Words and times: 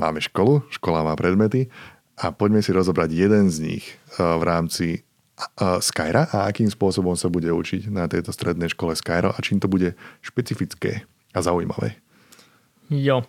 Máme 0.00 0.24
školu, 0.24 0.64
škola 0.72 1.04
má 1.04 1.12
predmety 1.12 1.68
a 2.16 2.32
poďme 2.32 2.64
si 2.64 2.72
rozobrať 2.72 3.12
jeden 3.12 3.52
z 3.52 3.56
nich 3.60 3.84
eh, 4.16 4.24
v 4.24 4.42
rámci 4.48 4.86
eh, 4.96 5.76
Skyra 5.76 6.24
a 6.32 6.48
akým 6.48 6.72
spôsobom 6.72 7.12
sa 7.20 7.28
bude 7.28 7.52
učiť 7.52 7.92
na 7.92 8.08
tejto 8.08 8.32
strednej 8.32 8.72
škole 8.72 8.96
Skyro 8.96 9.28
a 9.28 9.38
čím 9.44 9.60
to 9.60 9.68
bude 9.68 9.92
špecifické 10.24 11.04
a 11.36 11.38
zaujímavé. 11.44 12.00
Jo, 12.88 13.28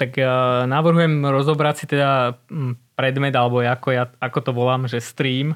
tak 0.00 0.16
ja 0.16 0.64
navrhujem 0.64 1.20
rozobrať 1.20 1.74
si 1.76 1.86
teda 1.92 2.40
hm, 2.48 2.80
predmet, 2.96 3.36
alebo 3.36 3.60
ako, 3.60 3.88
ja, 3.92 4.08
ako 4.24 4.38
to 4.40 4.50
volám, 4.56 4.88
že 4.88 5.04
stream 5.04 5.52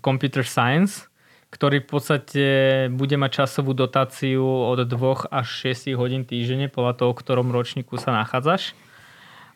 Computer 0.00 0.42
Science, 0.42 1.08
ktorý 1.52 1.84
v 1.84 1.88
podstate 1.88 2.46
bude 2.88 3.16
mať 3.20 3.44
časovú 3.44 3.76
dotáciu 3.76 4.40
od 4.44 4.88
2 4.88 5.28
až 5.28 5.46
6 5.76 5.92
hodín 6.00 6.24
týždenne 6.24 6.72
podľa 6.72 7.04
toho, 7.04 7.10
v 7.12 7.20
ktorom 7.20 7.48
ročníku 7.52 8.00
sa 8.00 8.12
nachádzaš. 8.12 8.72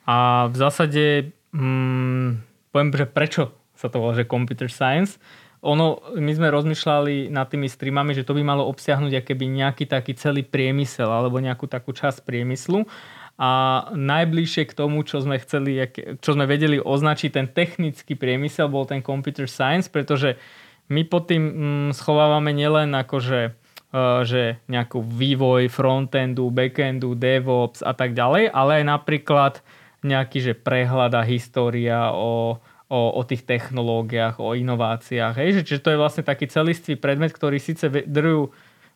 A 0.07 0.47
v 0.49 0.57
zásade 0.57 1.35
hmm, 1.51 2.41
poviem, 2.71 2.91
že 2.95 3.07
prečo 3.11 3.43
sa 3.77 3.93
to 3.93 4.01
volá, 4.01 4.17
že 4.17 4.25
Computer 4.25 4.71
Science. 4.73 5.21
Ono, 5.67 6.01
my 6.15 6.33
sme 6.33 6.49
rozmýšľali 6.49 7.29
nad 7.29 7.51
tými 7.51 7.67
streamami, 7.67 8.15
že 8.15 8.23
to 8.23 8.39
by 8.39 8.43
malo 8.47 8.65
obsiahnuť 8.71 9.13
akéby 9.21 9.51
nejaký 9.51 9.85
taký 9.91 10.15
celý 10.15 10.47
priemysel 10.47 11.11
alebo 11.11 11.43
nejakú 11.43 11.67
takú 11.67 11.91
časť 11.91 12.23
priemyslu 12.23 12.87
a 13.37 13.51
najbližšie 13.93 14.65
k 14.65 14.77
tomu, 14.77 15.05
čo 15.05 15.21
sme 15.21 15.37
chceli, 15.43 15.77
čo 16.25 16.31
sme 16.33 16.49
vedeli 16.49 16.81
označiť 16.81 17.31
ten 17.35 17.47
technický 17.53 18.17
priemysel, 18.17 18.73
bol 18.73 18.89
ten 18.89 19.05
computer 19.05 19.45
science, 19.45 19.93
pretože 19.93 20.41
my 20.89 21.05
pod 21.05 21.29
tým 21.29 21.43
mm, 21.43 21.89
schovávame 21.99 22.55
nielen 22.57 22.97
akože 22.97 23.67
že 24.27 24.61
nejakú 24.69 25.01
vývoj 25.01 25.73
frontendu, 25.73 26.51
backendu, 26.53 27.17
DevOps 27.17 27.81
a 27.81 27.97
tak 27.97 28.13
ďalej, 28.13 28.53
ale 28.53 28.83
aj 28.83 28.85
napríklad 28.85 29.55
nejaký 30.05 30.39
že 30.43 30.53
prehľad 30.53 31.17
história 31.25 32.13
o, 32.13 32.61
o, 32.91 33.01
o 33.17 33.23
tých 33.25 33.47
technológiách, 33.49 34.43
o 34.43 34.53
inováciách. 34.53 35.35
Hej? 35.41 35.49
Že, 35.61 35.63
čiže 35.65 35.83
to 35.85 35.93
je 35.95 36.03
vlastne 36.03 36.25
taký 36.27 36.51
celistvý 36.51 37.01
predmet, 37.01 37.33
ktorý 37.33 37.57
síce 37.57 37.89
druhu 37.89 38.53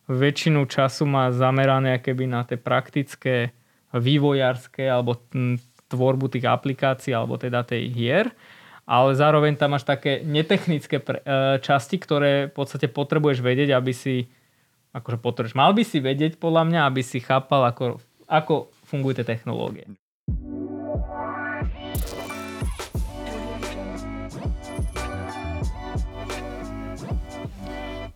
väčšinu 0.09 0.67
času 0.67 1.07
má 1.07 1.31
zamerané 1.31 2.01
keby 2.01 2.27
na 2.27 2.41
tie 2.43 2.59
praktické 2.59 3.55
vývojárske 3.95 4.87
alebo 4.87 5.19
tvorbu 5.91 6.31
tých 6.31 6.47
aplikácií 6.47 7.11
alebo 7.11 7.35
teda 7.35 7.67
tej 7.67 7.91
hier, 7.91 8.31
ale 8.87 9.15
zároveň 9.15 9.59
tam 9.59 9.75
máš 9.75 9.83
také 9.83 10.23
netechnické 10.23 10.99
e, 10.99 11.11
časti, 11.59 11.99
ktoré 11.99 12.47
v 12.49 12.53
podstate 12.55 12.87
potrebuješ 12.87 13.43
vedieť, 13.43 13.75
aby 13.75 13.91
si 13.91 14.31
akože 14.91 15.17
potrebuješ, 15.19 15.55
mal 15.55 15.71
by 15.71 15.83
si 15.83 16.03
vedieť 16.03 16.39
podľa 16.39 16.63
mňa, 16.67 16.79
aby 16.87 17.01
si 17.03 17.23
chápal, 17.23 17.67
ako, 17.67 17.99
ako 18.27 18.71
fungujú 18.87 19.23
tie 19.23 19.27
technológie. 19.27 19.87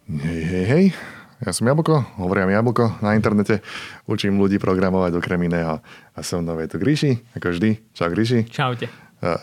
Hej, 0.05 0.41
hej, 0.45 0.65
hej. 0.69 0.85
Ja 1.41 1.49
som 1.49 1.65
Jablko, 1.65 2.21
hovorím 2.21 2.53
Jablko 2.53 3.01
na 3.01 3.17
internete, 3.17 3.65
učím 4.05 4.37
ľudí 4.37 4.61
programovať 4.61 5.17
okrem 5.17 5.49
iného. 5.49 5.81
A 6.13 6.19
som 6.21 6.45
nové 6.45 6.69
tu 6.69 6.77
Gríši, 6.77 7.25
ako 7.33 7.49
vždy. 7.49 7.69
Čau 7.89 8.13
Gríši. 8.13 8.45
Čaute. 8.45 8.85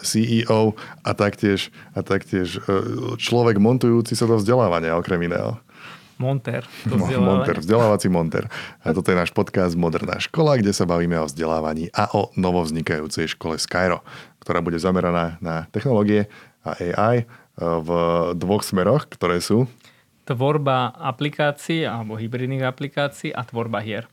CEO 0.07 0.79
a 1.03 1.11
taktiež, 1.19 1.75
a 1.99 2.07
taktiež 2.07 2.63
e, 2.63 2.79
človek 3.19 3.59
montujúci 3.59 4.15
sa 4.15 4.31
do 4.31 4.39
vzdelávania 4.39 4.95
okrem 4.95 5.27
iného. 5.27 5.59
Monter. 6.23 6.63
To 6.87 6.95
monter, 6.95 7.59
vzdelávací 7.59 8.07
monter. 8.07 8.47
A 8.87 8.95
toto 8.95 9.11
je 9.11 9.19
náš 9.19 9.35
podcast 9.35 9.75
Moderná 9.75 10.23
škola, 10.23 10.63
kde 10.63 10.71
sa 10.71 10.87
bavíme 10.87 11.19
o 11.19 11.27
vzdelávaní 11.27 11.91
a 11.91 12.07
o 12.15 12.31
novovznikajúcej 12.39 13.35
škole 13.35 13.59
Skyro, 13.59 14.07
ktorá 14.39 14.63
bude 14.63 14.79
zameraná 14.79 15.43
na 15.43 15.67
technológie 15.75 16.31
a 16.63 16.79
AI 16.79 17.17
e, 17.19 17.25
v 17.59 17.89
dvoch 18.39 18.63
smeroch, 18.63 19.11
ktoré 19.11 19.43
sú 19.43 19.67
tvorba 20.25 20.95
aplikácií 20.95 21.87
alebo 21.87 22.15
hybridných 22.15 22.63
aplikácií 22.63 23.35
a 23.35 23.43
tvorba 23.43 23.83
hier. 23.83 24.07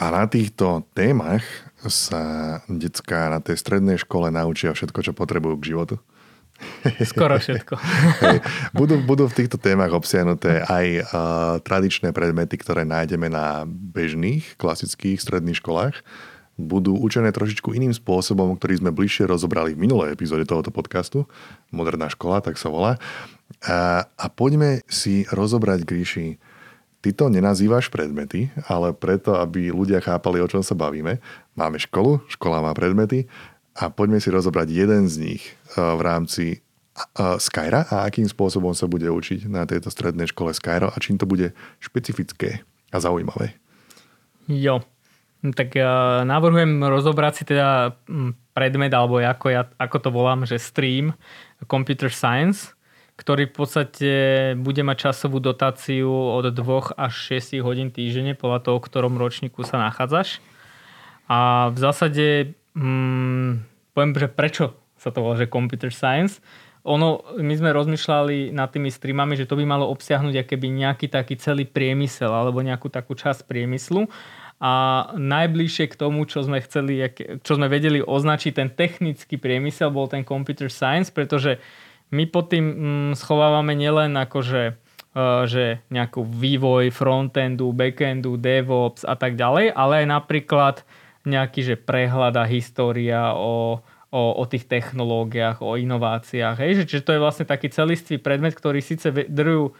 A 0.00 0.10
na 0.10 0.24
týchto 0.24 0.82
témach 0.96 1.44
sa 1.84 2.58
detská 2.66 3.28
na 3.28 3.38
tej 3.38 3.60
strednej 3.60 4.00
škole 4.00 4.32
naučia 4.32 4.72
všetko, 4.72 5.00
čo 5.04 5.12
potrebujú 5.12 5.60
k 5.60 5.68
životu? 5.76 5.96
Skoro 7.04 7.36
všetko. 7.42 7.74
Hej. 8.24 8.38
Budú, 8.72 8.98
budú 9.02 9.24
v 9.28 9.36
týchto 9.36 9.60
témach 9.60 9.92
obsiahnuté 9.92 10.64
aj 10.64 10.86
uh, 10.86 11.04
tradičné 11.60 12.14
predmety, 12.14 12.56
ktoré 12.56 12.86
nájdeme 12.88 13.28
na 13.28 13.68
bežných, 13.68 14.56
klasických 14.56 15.20
stredných 15.20 15.60
školách. 15.60 16.00
Budú 16.54 16.94
učené 16.94 17.34
trošičku 17.34 17.74
iným 17.74 17.90
spôsobom, 17.90 18.54
ktorý 18.54 18.78
sme 18.78 18.94
bližšie 18.94 19.26
rozobrali 19.26 19.74
v 19.74 19.90
minulej 19.90 20.14
epizóde 20.14 20.46
tohoto 20.46 20.70
podcastu. 20.70 21.26
Moderná 21.74 22.06
škola, 22.06 22.38
tak 22.38 22.54
sa 22.54 22.70
volá. 22.70 23.02
A, 23.64 24.04
a 24.04 24.26
poďme 24.28 24.84
si 24.88 25.24
rozobrať, 25.32 25.88
Gríši, 25.88 26.36
Ty 27.04 27.12
to 27.12 27.28
nenazývaš 27.28 27.92
predmety, 27.92 28.48
ale 28.64 28.96
preto, 28.96 29.36
aby 29.36 29.68
ľudia 29.68 30.00
chápali, 30.00 30.40
o 30.40 30.48
čom 30.48 30.64
sa 30.64 30.72
bavíme. 30.72 31.20
Máme 31.52 31.76
školu, 31.76 32.24
škola 32.32 32.64
má 32.64 32.72
predmety 32.72 33.28
a 33.76 33.92
poďme 33.92 34.24
si 34.24 34.32
rozobrať 34.32 34.72
jeden 34.72 35.04
z 35.04 35.14
nich 35.20 35.42
eh, 35.76 35.84
v 35.84 36.00
rámci 36.00 36.44
eh, 36.56 37.36
Skyra 37.36 37.92
a 37.92 38.08
akým 38.08 38.24
spôsobom 38.24 38.72
sa 38.72 38.88
bude 38.88 39.04
učiť 39.04 39.44
na 39.52 39.68
tejto 39.68 39.92
strednej 39.92 40.32
škole 40.32 40.56
Skyro 40.56 40.88
a 40.88 40.96
čím 40.96 41.20
to 41.20 41.28
bude 41.28 41.52
špecifické 41.76 42.64
a 42.88 42.96
zaujímavé. 42.96 43.52
Jo, 44.48 44.80
tak 45.52 45.76
ja 45.76 46.24
navrhujem 46.24 46.80
rozobrať 46.88 47.32
si 47.36 47.44
teda 47.44 48.00
predmet, 48.56 48.92
alebo 48.96 49.20
ako, 49.20 49.46
ja, 49.52 49.68
ako 49.76 49.96
to 50.00 50.08
volám, 50.08 50.48
že 50.48 50.56
stream 50.56 51.12
Computer 51.68 52.08
Science, 52.08 52.72
ktorý 53.14 53.46
v 53.46 53.54
podstate 53.54 54.12
bude 54.58 54.82
mať 54.82 55.10
časovú 55.10 55.38
dotáciu 55.38 56.10
od 56.10 56.50
2 56.50 56.98
až 56.98 57.14
6 57.38 57.62
hodín 57.62 57.94
týždenne 57.94 58.34
podľa 58.34 58.66
toho, 58.66 58.76
v 58.82 58.86
ktorom 58.90 59.14
ročníku 59.14 59.62
sa 59.62 59.78
nachádzaš. 59.78 60.42
A 61.30 61.70
v 61.70 61.78
zásade 61.78 62.26
hmm, 62.74 63.62
poviem, 63.94 64.12
že 64.18 64.28
prečo 64.28 64.64
sa 64.98 65.14
to 65.14 65.22
volá, 65.22 65.38
že 65.38 65.46
computer 65.46 65.94
science. 65.94 66.42
Ono, 66.84 67.24
my 67.40 67.54
sme 67.56 67.72
rozmýšľali 67.72 68.52
nad 68.52 68.68
tými 68.68 68.92
streamami, 68.92 69.40
že 69.40 69.48
to 69.48 69.56
by 69.56 69.64
malo 69.64 69.88
obsiahnuť 69.88 70.44
akéby 70.44 70.68
nejaký 70.68 71.08
taký 71.08 71.40
celý 71.40 71.64
priemysel 71.64 72.28
alebo 72.28 72.60
nejakú 72.60 72.92
takú 72.92 73.16
časť 73.16 73.48
priemyslu 73.48 74.04
a 74.60 74.72
najbližšie 75.16 75.92
k 75.92 75.98
tomu, 75.98 76.28
čo 76.28 76.44
sme 76.44 76.60
chceli, 76.60 77.00
čo 77.40 77.52
sme 77.56 77.72
vedeli 77.72 78.04
označiť 78.04 78.52
ten 78.52 78.68
technický 78.68 79.40
priemysel, 79.40 79.90
bol 79.90 80.06
ten 80.12 80.22
computer 80.22 80.68
science, 80.68 81.08
pretože 81.08 81.56
my 82.14 82.24
pod 82.30 82.54
tým 82.54 82.64
mm, 82.64 83.10
schovávame 83.18 83.74
nielen 83.74 84.14
akože 84.14 84.62
uh, 84.70 85.42
že 85.50 85.82
nejakú 85.90 86.22
vývoj 86.22 86.94
frontendu, 86.94 87.74
backendu, 87.74 88.38
DevOps 88.38 89.02
a 89.02 89.18
tak 89.18 89.34
ďalej, 89.34 89.74
ale 89.74 90.04
aj 90.04 90.06
napríklad 90.06 90.76
nejaký 91.26 91.60
že 91.64 91.76
prehľad 91.80 92.36
a 92.38 92.44
história 92.46 93.32
o, 93.34 93.80
o, 94.12 94.22
o 94.38 94.44
tých 94.44 94.68
technológiách, 94.68 95.64
o 95.64 95.74
inováciách. 95.74 96.56
Hej? 96.60 96.84
Čiže 96.86 97.02
to 97.02 97.14
je 97.16 97.24
vlastne 97.24 97.48
taký 97.48 97.72
celistvý 97.72 98.20
predmet, 98.20 98.54
ktorý 98.54 98.84
síce 98.84 99.10
druhu 99.10 99.72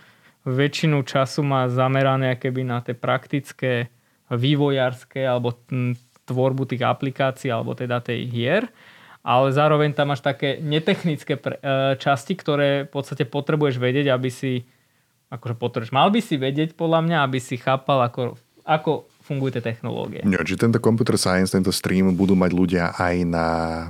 väčšinu 0.45 1.05
času 1.05 1.41
má 1.45 1.69
zamerané 1.73 2.37
keby 2.37 2.65
na 2.65 2.81
tie 2.85 2.93
praktické 2.93 3.89
vývojárske 4.29 5.21
alebo 5.25 5.57
tvorbu 6.25 6.65
tých 6.69 6.85
aplikácií 6.85 7.49
alebo 7.53 7.77
teda 7.77 8.01
tej 8.01 8.29
hier, 8.29 8.65
ale 9.25 9.57
zároveň 9.57 9.97
tam 9.97 10.13
máš 10.13 10.21
také 10.21 10.61
netechnické 10.61 11.41
pre, 11.41 11.57
e, 11.57 11.97
časti, 11.97 12.37
ktoré 12.37 12.85
v 12.85 12.93
podstate 12.93 13.25
potrebuješ 13.25 13.81
vedieť, 13.81 14.13
aby 14.13 14.29
si 14.29 14.69
akože 15.33 15.57
potrebuješ, 15.57 15.97
mal 15.97 16.13
by 16.13 16.21
si 16.21 16.37
vedieť 16.37 16.77
podľa 16.77 17.01
mňa, 17.09 17.17
aby 17.25 17.41
si 17.41 17.57
chápal, 17.57 18.05
ako, 18.05 18.37
ako 18.69 19.09
fungujú 19.25 19.57
tie 19.57 19.65
technológie. 19.65 20.21
Ja, 20.29 20.45
či 20.45 20.61
tento 20.61 20.77
computer 20.77 21.17
science, 21.17 21.57
tento 21.57 21.73
stream 21.73 22.13
budú 22.13 22.37
mať 22.37 22.51
ľudia 22.53 22.85
aj 22.93 23.15
na, 23.25 23.47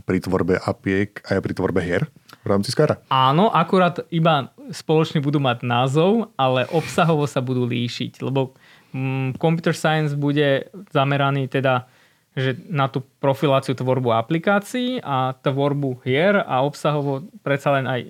pri 0.06 0.22
tvorbe 0.22 0.62
apiek, 0.62 1.18
aj 1.26 1.42
pri 1.42 1.52
tvorbe 1.52 1.82
hier 1.82 2.06
v 2.46 2.48
rámci 2.48 2.70
Skyra? 2.70 3.02
Áno, 3.10 3.50
akurát 3.50 4.06
iba 4.14 4.54
spoločne 4.70 5.18
budú 5.18 5.42
mať 5.42 5.66
názov, 5.66 6.30
ale 6.38 6.70
obsahovo 6.70 7.26
sa 7.26 7.42
budú 7.42 7.66
líšiť, 7.66 8.22
lebo 8.22 8.54
mm, 8.94 9.42
computer 9.42 9.74
science 9.74 10.14
bude 10.14 10.70
zameraný 10.94 11.50
teda 11.50 11.90
že 12.34 12.58
na 12.66 12.90
tú 12.90 13.06
profiláciu 13.22 13.78
tvorbu 13.78 14.10
aplikácií 14.10 14.98
a 14.98 15.38
tvorbu 15.38 16.02
hier 16.02 16.42
a 16.42 16.66
obsahovo 16.66 17.22
predsa 17.46 17.78
len 17.78 17.86
aj, 17.86 18.00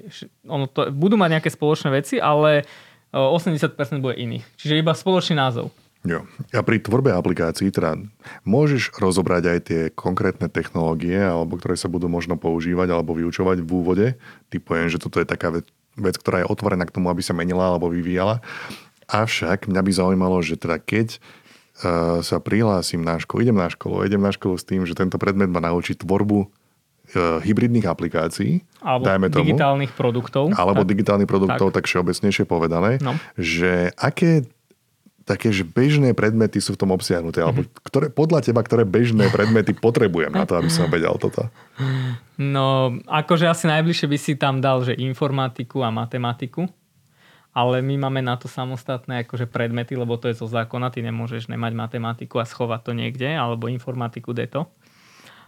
ono 0.48 0.64
to, 0.64 0.88
budú 0.88 1.20
mať 1.20 1.30
nejaké 1.38 1.50
spoločné 1.52 1.92
veci, 1.92 2.16
ale 2.16 2.64
80% 3.12 3.76
bude 4.00 4.16
iných. 4.16 4.44
Čiže 4.56 4.80
iba 4.80 4.96
spoločný 4.96 5.36
názov. 5.36 5.68
Jo. 6.04 6.28
A 6.52 6.60
pri 6.60 6.84
tvorbe 6.84 7.16
aplikácií 7.16 7.72
teda 7.72 7.96
môžeš 8.44 8.92
rozobrať 9.00 9.44
aj 9.48 9.58
tie 9.64 9.80
konkrétne 9.88 10.52
technológie, 10.52 11.16
alebo 11.16 11.56
ktoré 11.56 11.80
sa 11.80 11.88
budú 11.88 12.12
možno 12.12 12.36
používať 12.36 12.92
alebo 12.92 13.16
vyučovať 13.16 13.64
v 13.64 13.70
úvode. 13.72 14.06
Typujem, 14.52 14.92
že 14.92 15.00
toto 15.00 15.16
je 15.16 15.24
taká 15.24 15.48
vec, 15.48 15.64
vec, 15.96 16.16
ktorá 16.20 16.44
je 16.44 16.50
otvorená 16.52 16.84
k 16.84 16.92
tomu, 16.92 17.08
aby 17.08 17.24
sa 17.24 17.32
menila 17.32 17.72
alebo 17.72 17.88
vyvíjala. 17.88 18.44
Avšak 19.08 19.64
mňa 19.68 19.80
by 19.80 19.92
zaujímalo, 19.96 20.44
že 20.44 20.60
teda 20.60 20.76
keď 20.76 21.20
sa 22.20 22.38
prihlásim 22.38 23.00
na 23.00 23.18
školu, 23.18 23.42
idem 23.42 23.56
na 23.56 23.66
školu, 23.66 24.02
idem 24.02 24.18
na 24.18 24.30
školu 24.30 24.54
s 24.54 24.62
tým, 24.62 24.82
že 24.82 24.94
tento 24.94 25.18
predmet 25.18 25.48
ma 25.48 25.58
naučí 25.58 25.92
tvorbu 25.92 26.38
uh, 26.40 26.48
hybridných 27.40 27.82
aplikácií, 27.82 28.62
Alebo 28.78 29.02
dajme 29.04 29.26
tomu, 29.28 29.50
digitálnych 29.50 29.92
produktov. 29.92 30.50
alebo 30.52 30.80
tak, 30.80 30.88
digitálnych 30.88 31.26
produktov, 31.26 31.70
tak, 31.70 31.82
tak 31.82 31.90
všeobecnejšie 31.90 32.44
povedané, 32.44 33.02
No. 33.02 33.18
že 33.34 33.90
aké 33.94 34.46
také, 35.24 35.48
že 35.50 35.64
bežné 35.64 36.12
predmety 36.12 36.60
sú 36.60 36.76
v 36.76 36.84
tom 36.84 36.92
obsiahnuté, 36.92 37.40
alebo 37.40 37.64
Mhm. 37.64 37.68
ktoré, 37.82 38.06
podľa 38.12 38.44
teba, 38.44 38.60
ktoré 38.60 38.84
bežné 38.84 39.32
predmety 39.32 39.72
potrebujem 39.72 40.28
na 40.28 40.44
to, 40.44 40.52
aby 40.54 40.68
som 40.68 40.84
vedel 40.86 41.16
toto? 41.16 41.48
No, 42.36 42.92
akože 43.02 43.46
asi 43.46 43.64
najbližšie 43.64 44.04
by 44.04 44.18
si 44.20 44.32
tam 44.36 44.60
dal, 44.60 44.84
že 44.84 44.92
informatiku 44.92 45.80
a 45.80 45.88
matematiku. 45.88 46.68
Ale 47.54 47.78
my 47.86 48.10
máme 48.10 48.18
na 48.18 48.34
to 48.34 48.50
samostatné 48.50 49.22
akože 49.22 49.46
predmety, 49.46 49.94
lebo 49.94 50.18
to 50.18 50.26
je 50.26 50.42
zo 50.42 50.50
zákona. 50.50 50.90
Ty 50.90 51.06
nemôžeš 51.06 51.46
nemať 51.46 51.72
matematiku 51.78 52.42
a 52.42 52.48
schovať 52.48 52.80
to 52.82 52.92
niekde, 52.98 53.30
alebo 53.30 53.70
informatiku 53.70 54.34
deto. 54.34 54.66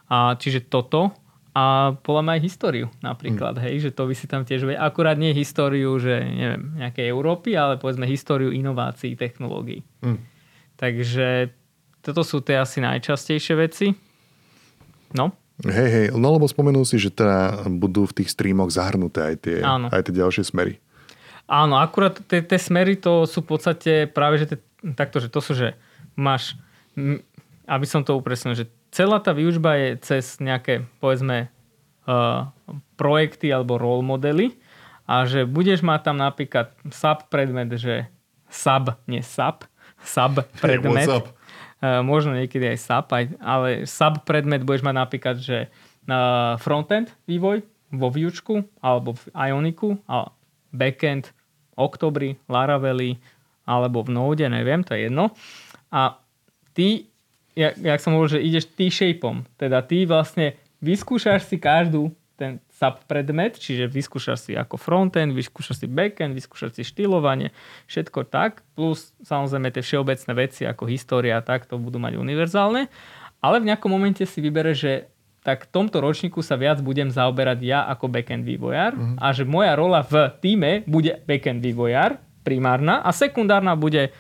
A, 0.07 0.39
čiže 0.39 0.71
toto. 0.71 1.11
A 1.57 1.97
podľa 2.07 2.23
mňa 2.23 2.33
aj 2.37 2.43
históriu 2.47 2.87
napríklad, 3.01 3.57
hej, 3.65 3.89
že 3.89 3.91
to 3.91 4.07
by 4.07 4.15
si 4.15 4.31
tam 4.31 4.47
tiež 4.47 4.69
vedel. 4.69 4.79
Akurát 4.79 5.19
nie 5.19 5.35
históriu, 5.35 5.99
že 5.99 6.21
neviem, 6.21 6.79
nejakej 6.79 7.11
Európy, 7.11 7.57
ale 7.59 7.81
povedzme 7.81 8.07
históriu 8.07 8.53
inovácií, 8.53 9.17
technológií. 9.19 9.83
Mm. 10.05 10.21
Takže 10.77 11.51
toto 12.05 12.23
sú 12.23 12.45
tie 12.45 12.61
asi 12.61 12.85
najčastejšie 12.85 13.55
veci. 13.57 13.91
No, 15.17 15.33
Hej, 15.65 15.89
hej, 15.89 16.07
no 16.13 16.37
lebo 16.37 16.45
spomenul 16.45 16.85
si, 16.85 17.01
že 17.01 17.09
teda 17.09 17.65
budú 17.81 18.05
v 18.05 18.21
tých 18.21 18.37
streamoch 18.37 18.69
zahrnuté 18.69 19.25
aj 19.25 19.37
tie, 19.41 19.57
Áno. 19.65 19.89
aj 19.89 20.05
tie 20.05 20.15
ďalšie 20.21 20.45
smery. 20.53 20.77
Áno, 21.47 21.79
akurát 21.79 22.19
tie 22.27 22.59
smery 22.59 22.99
to 22.99 23.23
sú 23.23 23.47
v 23.47 23.55
podstate 23.55 23.93
práve, 24.11 24.43
že 24.43 24.47
te, 24.51 24.57
takto, 24.99 25.23
že 25.23 25.31
to 25.31 25.39
sú, 25.39 25.55
že 25.55 25.79
máš, 26.19 26.59
aby 27.71 27.87
som 27.87 28.03
to 28.03 28.19
upresnil, 28.19 28.59
že 28.59 28.67
celá 28.91 29.23
tá 29.23 29.31
výučba 29.31 29.79
je 29.79 29.89
cez 30.03 30.43
nejaké, 30.43 30.83
povedzme, 30.99 31.47
uh, 32.11 32.51
projekty 32.99 33.53
alebo 33.53 33.79
role 33.79 34.03
modely 34.03 34.59
a 35.07 35.23
že 35.29 35.47
budeš 35.47 35.87
mať 35.87 36.01
tam 36.11 36.17
napríklad 36.19 36.75
sub 36.91 37.31
predmet, 37.31 37.71
že 37.79 38.11
sub, 38.51 38.97
nie 39.07 39.23
sub, 39.23 39.69
sub 40.03 40.43
predmet. 40.63 41.07
up? 41.07 41.31
Uh, 41.77 42.01
možno 42.01 42.33
niekedy 42.33 42.73
aj 42.73 42.79
sub, 42.81 43.07
aj, 43.13 43.25
ale 43.39 43.69
sub 43.85 44.25
predmet 44.25 44.65
budeš 44.65 44.83
mať 44.83 44.95
napríklad, 44.97 45.37
že 45.39 45.69
uh, 45.69 46.57
frontend 46.57 47.13
vývoj 47.29 47.61
vo 47.95 48.09
výučku 48.11 48.67
alebo 48.83 49.15
v 49.15 49.25
Ioniku 49.37 50.01
a 50.11 50.33
backend 50.75 51.36
Octobri, 51.77 52.41
Laravelli 52.49 53.21
alebo 53.69 54.03
v 54.03 54.15
Node, 54.15 54.47
neviem, 54.49 54.81
to 54.83 54.95
je 54.95 55.11
jedno. 55.11 55.35
A 55.93 56.19
ty, 56.73 57.11
jak, 57.53 57.77
jak 57.77 58.01
som 58.01 58.15
hovoril, 58.15 58.39
že 58.39 58.47
ideš 58.47 58.65
T-shapeom, 58.73 59.45
teda 59.59 59.83
ty 59.83 60.07
vlastne 60.09 60.57
vyskúšaš 60.81 61.51
si 61.51 61.57
každú 61.59 62.15
ten 62.37 62.61
subpredmet, 62.77 63.57
čiže 63.57 63.89
vyskúšaš 63.89 64.39
si 64.39 64.53
ako 64.53 64.77
frontend, 64.77 65.33
vyskúšaš 65.33 65.83
si 65.83 65.87
backend, 65.89 66.37
vyskúšaš 66.37 66.77
si 66.77 66.83
štýlovanie, 66.85 67.49
všetko 67.89 68.29
tak, 68.29 68.61
plus 68.77 69.17
samozrejme 69.25 69.73
tie 69.73 69.81
všeobecné 69.81 70.33
veci 70.37 70.63
ako 70.69 70.85
história 70.85 71.41
a 71.41 71.43
tak, 71.43 71.65
to 71.65 71.81
budú 71.81 71.97
mať 71.97 72.21
univerzálne, 72.21 72.93
ale 73.41 73.57
v 73.65 73.69
nejakom 73.73 73.89
momente 73.89 74.29
si 74.29 74.45
vybereš, 74.45 74.77
že 74.77 74.93
tak 75.47 75.71
v 75.71 75.79
tomto 75.79 76.03
ročníku 76.03 76.43
sa 76.43 76.59
viac 76.59 76.83
budem 76.83 77.07
zaoberať 77.07 77.63
ja 77.63 77.87
ako 77.87 78.11
backend 78.11 78.43
vývojár 78.43 78.99
mm-hmm. 78.99 79.23
a 79.23 79.27
že 79.31 79.47
moja 79.47 79.79
rola 79.79 80.03
v 80.03 80.35
týme 80.43 80.83
bude 80.91 81.23
backend 81.23 81.63
vývojár, 81.63 82.19
primárna, 82.43 82.99
a 83.07 83.15
sekundárna 83.15 83.79
bude 83.79 84.11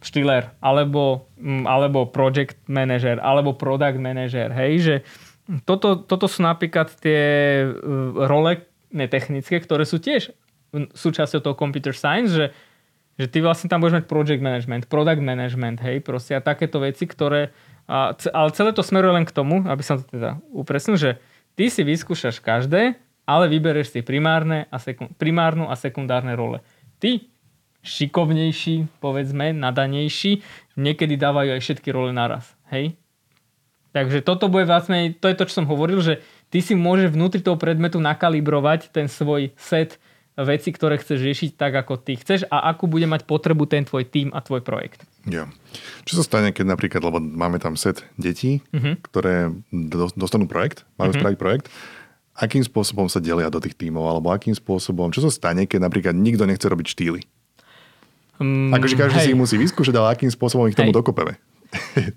štýler, 0.00 0.56
alebo, 0.64 1.28
mm, 1.36 1.68
alebo 1.68 2.08
project 2.08 2.56
manager, 2.64 3.20
alebo 3.20 3.52
product 3.56 4.00
manager, 4.00 4.48
hej, 4.56 4.72
že 4.80 4.94
toto, 5.68 6.00
toto 6.00 6.28
sú 6.28 6.44
napríklad 6.44 6.92
tie 7.00 7.20
uh, 7.64 8.28
role 8.28 8.64
netechnické, 8.92 9.60
ktoré 9.60 9.84
sú 9.84 10.00
tiež 10.00 10.32
mm, 10.72 10.96
súčasťou 10.96 11.40
toho 11.44 11.56
computer 11.56 11.92
science, 11.92 12.32
že, 12.32 12.52
že 13.20 13.26
ty 13.28 13.44
vlastne 13.44 13.68
tam 13.68 13.84
budeš 13.84 14.04
mať 14.04 14.06
project 14.08 14.40
management, 14.44 14.88
product 14.88 15.20
management, 15.20 15.80
hej, 15.84 16.04
proste 16.04 16.36
a 16.36 16.44
takéto 16.44 16.80
veci, 16.80 17.04
ktoré, 17.08 17.52
a, 17.88 18.12
ale 18.12 18.48
celé 18.52 18.70
to 18.76 18.84
smeruje 18.84 19.16
len 19.16 19.24
k 19.24 19.32
tomu, 19.32 19.64
aby 19.64 19.80
som 19.80 19.96
to 19.96 20.04
teda 20.12 20.36
upresnil, 20.52 21.00
že 21.00 21.16
ty 21.56 21.72
si 21.72 21.80
vyskúšaš 21.80 22.44
každé, 22.44 23.00
ale 23.24 23.44
vybereš 23.48 23.96
si 23.96 24.00
primárne 24.04 24.68
a 24.68 24.76
sekund, 24.76 25.16
primárnu 25.16 25.72
a 25.72 25.74
sekundárne 25.74 26.36
role. 26.36 26.60
Ty 27.00 27.24
šikovnejší, 27.80 29.00
povedzme, 29.00 29.56
nadanejší, 29.56 30.44
niekedy 30.76 31.16
dávajú 31.16 31.56
aj 31.56 31.60
všetky 31.64 31.88
role 31.88 32.12
naraz. 32.12 32.52
Hej? 32.68 32.92
Takže 33.96 34.20
toto 34.20 34.52
bude 34.52 34.68
vlastne, 34.68 35.16
to 35.16 35.32
je 35.32 35.36
to, 35.38 35.48
čo 35.48 35.64
som 35.64 35.70
hovoril, 35.70 36.04
že 36.04 36.20
ty 36.52 36.60
si 36.60 36.76
môžeš 36.76 37.16
vnútri 37.16 37.40
toho 37.40 37.56
predmetu 37.56 37.96
nakalibrovať 37.96 38.92
ten 38.92 39.08
svoj 39.08 39.56
set 39.56 39.96
veci, 40.46 40.70
ktoré 40.70 40.98
chceš 41.02 41.18
riešiť 41.24 41.50
tak, 41.58 41.74
ako 41.74 41.98
ty 41.98 42.14
chceš 42.14 42.46
a 42.46 42.70
akú 42.70 42.86
bude 42.86 43.06
mať 43.10 43.26
potrebu 43.26 43.66
ten 43.66 43.82
tvoj 43.82 44.06
tým 44.06 44.30
a 44.30 44.38
tvoj 44.38 44.62
projekt. 44.62 45.02
Ja. 45.26 45.50
Čo 46.06 46.22
sa 46.22 46.24
stane, 46.24 46.54
keď 46.54 46.78
napríklad, 46.78 47.02
lebo 47.02 47.18
máme 47.18 47.58
tam 47.58 47.74
set 47.74 48.06
detí, 48.14 48.62
uh-huh. 48.70 48.98
ktoré 49.02 49.50
do- 49.70 50.14
dostanú 50.14 50.46
projekt, 50.46 50.86
majú 50.94 51.10
uh-huh. 51.10 51.20
spraviť 51.20 51.38
projekt, 51.38 51.66
akým 52.38 52.62
spôsobom 52.62 53.10
sa 53.10 53.18
delia 53.18 53.50
do 53.50 53.58
tých 53.58 53.74
tímov, 53.74 54.06
alebo 54.06 54.30
akým 54.30 54.54
spôsobom, 54.54 55.10
čo 55.10 55.26
sa 55.26 55.30
stane, 55.34 55.66
keď 55.66 55.90
napríklad 55.90 56.14
nikto 56.14 56.46
nechce 56.46 56.70
robiť 56.70 56.86
štýly. 56.94 57.20
Mm, 58.38 58.70
Akože 58.70 58.94
každý 58.94 59.18
si 59.18 59.30
ich 59.34 59.38
musí 59.38 59.58
vyskúšať, 59.58 59.94
ale 59.98 60.14
akým 60.14 60.30
spôsobom 60.30 60.70
ich 60.70 60.78
tomu 60.78 60.94
Hej. 60.94 61.02
dokopeme. 61.02 61.34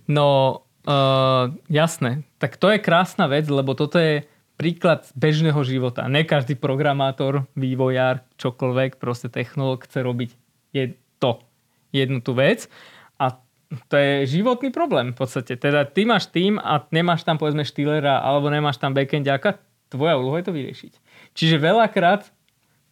No, 0.05 0.61
uh, 0.85 1.49
jasné. 1.65 2.21
Tak 2.37 2.61
to 2.61 2.69
je 2.69 2.77
krásna 2.77 3.25
vec, 3.25 3.49
lebo 3.49 3.73
toto 3.73 3.97
je 3.97 4.21
príklad 4.61 5.09
z 5.09 5.17
bežného 5.17 5.57
života. 5.65 6.05
Ne 6.05 6.21
každý 6.21 6.53
programátor, 6.53 7.49
vývojár, 7.57 8.21
čokoľvek, 8.37 9.01
proste 9.01 9.33
technológ 9.33 9.89
chce 9.89 10.05
robiť 10.05 10.29
je 10.69 10.93
to, 11.17 11.41
jednu 11.89 12.21
tú 12.21 12.37
vec. 12.37 12.69
A 13.17 13.41
to 13.89 13.97
je 13.97 14.29
životný 14.29 14.69
problém 14.69 15.17
v 15.17 15.17
podstate. 15.17 15.57
Teda 15.57 15.81
ty 15.89 16.05
máš 16.05 16.29
tým 16.29 16.61
a 16.61 16.85
nemáš 16.93 17.25
tam 17.25 17.41
povedzme 17.41 17.65
štýlera 17.65 18.21
alebo 18.21 18.53
nemáš 18.53 18.77
tam 18.77 18.93
backendiaka, 18.93 19.57
tvoja 19.89 20.21
úloha 20.21 20.37
je 20.37 20.45
to 20.45 20.53
vyriešiť. 20.53 20.93
Čiže 21.33 21.57
veľakrát 21.57 22.29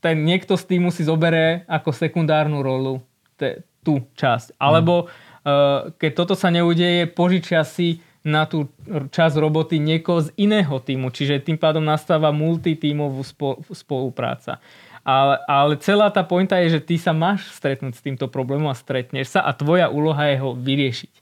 ten 0.01 0.25
niekto 0.25 0.57
z 0.57 0.65
týmu 0.73 0.89
si 0.89 1.05
zoberie 1.05 1.69
ako 1.69 1.93
sekundárnu 1.93 2.65
rolu 2.65 3.05
te, 3.37 3.61
tú 3.85 4.09
časť. 4.17 4.57
Alebo 4.57 5.05
uh, 5.05 5.93
keď 6.01 6.11
toto 6.17 6.33
sa 6.33 6.49
neudeje, 6.49 7.05
požičia 7.05 7.61
si 7.61 8.01
na 8.29 8.45
tú 8.45 8.69
časť 8.87 9.35
roboty 9.41 9.81
niekoho 9.81 10.23
z 10.23 10.29
iného 10.37 10.77
týmu. 10.77 11.09
Čiže 11.09 11.41
tým 11.41 11.57
pádom 11.57 11.81
nastáva 11.81 12.29
multitímovú 12.29 13.25
spo, 13.25 13.57
spolupráca. 13.73 14.61
Ale, 15.01 15.41
ale 15.49 15.73
celá 15.81 16.13
tá 16.13 16.21
pointa 16.21 16.61
je, 16.61 16.77
že 16.77 16.85
ty 16.85 16.95
sa 17.01 17.15
máš 17.15 17.49
stretnúť 17.57 17.97
s 17.97 18.05
týmto 18.05 18.29
problémom 18.29 18.69
a 18.69 18.77
stretneš 18.77 19.33
sa 19.33 19.41
a 19.41 19.57
tvoja 19.57 19.89
úloha 19.89 20.29
je 20.29 20.37
ho 20.37 20.53
vyriešiť. 20.53 21.13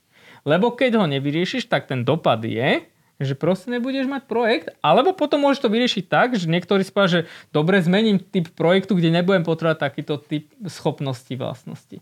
Lebo 0.44 0.76
keď 0.76 1.00
ho 1.00 1.06
nevyriešiš, 1.08 1.72
tak 1.72 1.88
ten 1.88 2.04
dopad 2.04 2.44
je, 2.44 2.84
že 3.18 3.34
proste 3.34 3.74
nebudeš 3.74 4.06
mať 4.06 4.30
projekt, 4.30 4.68
alebo 4.86 5.10
potom 5.16 5.42
môžeš 5.42 5.66
to 5.66 5.74
vyriešiť 5.74 6.06
tak, 6.06 6.38
že 6.38 6.46
niektorí 6.46 6.86
povedia, 6.86 7.26
že 7.26 7.32
dobre, 7.50 7.82
zmením 7.82 8.22
typ 8.22 8.54
projektu, 8.54 8.94
kde 8.94 9.10
nebudem 9.10 9.42
potrebovať 9.42 9.82
takýto 9.82 10.22
typ 10.22 10.46
schopnosti, 10.70 11.34
vlastnosti. 11.34 11.98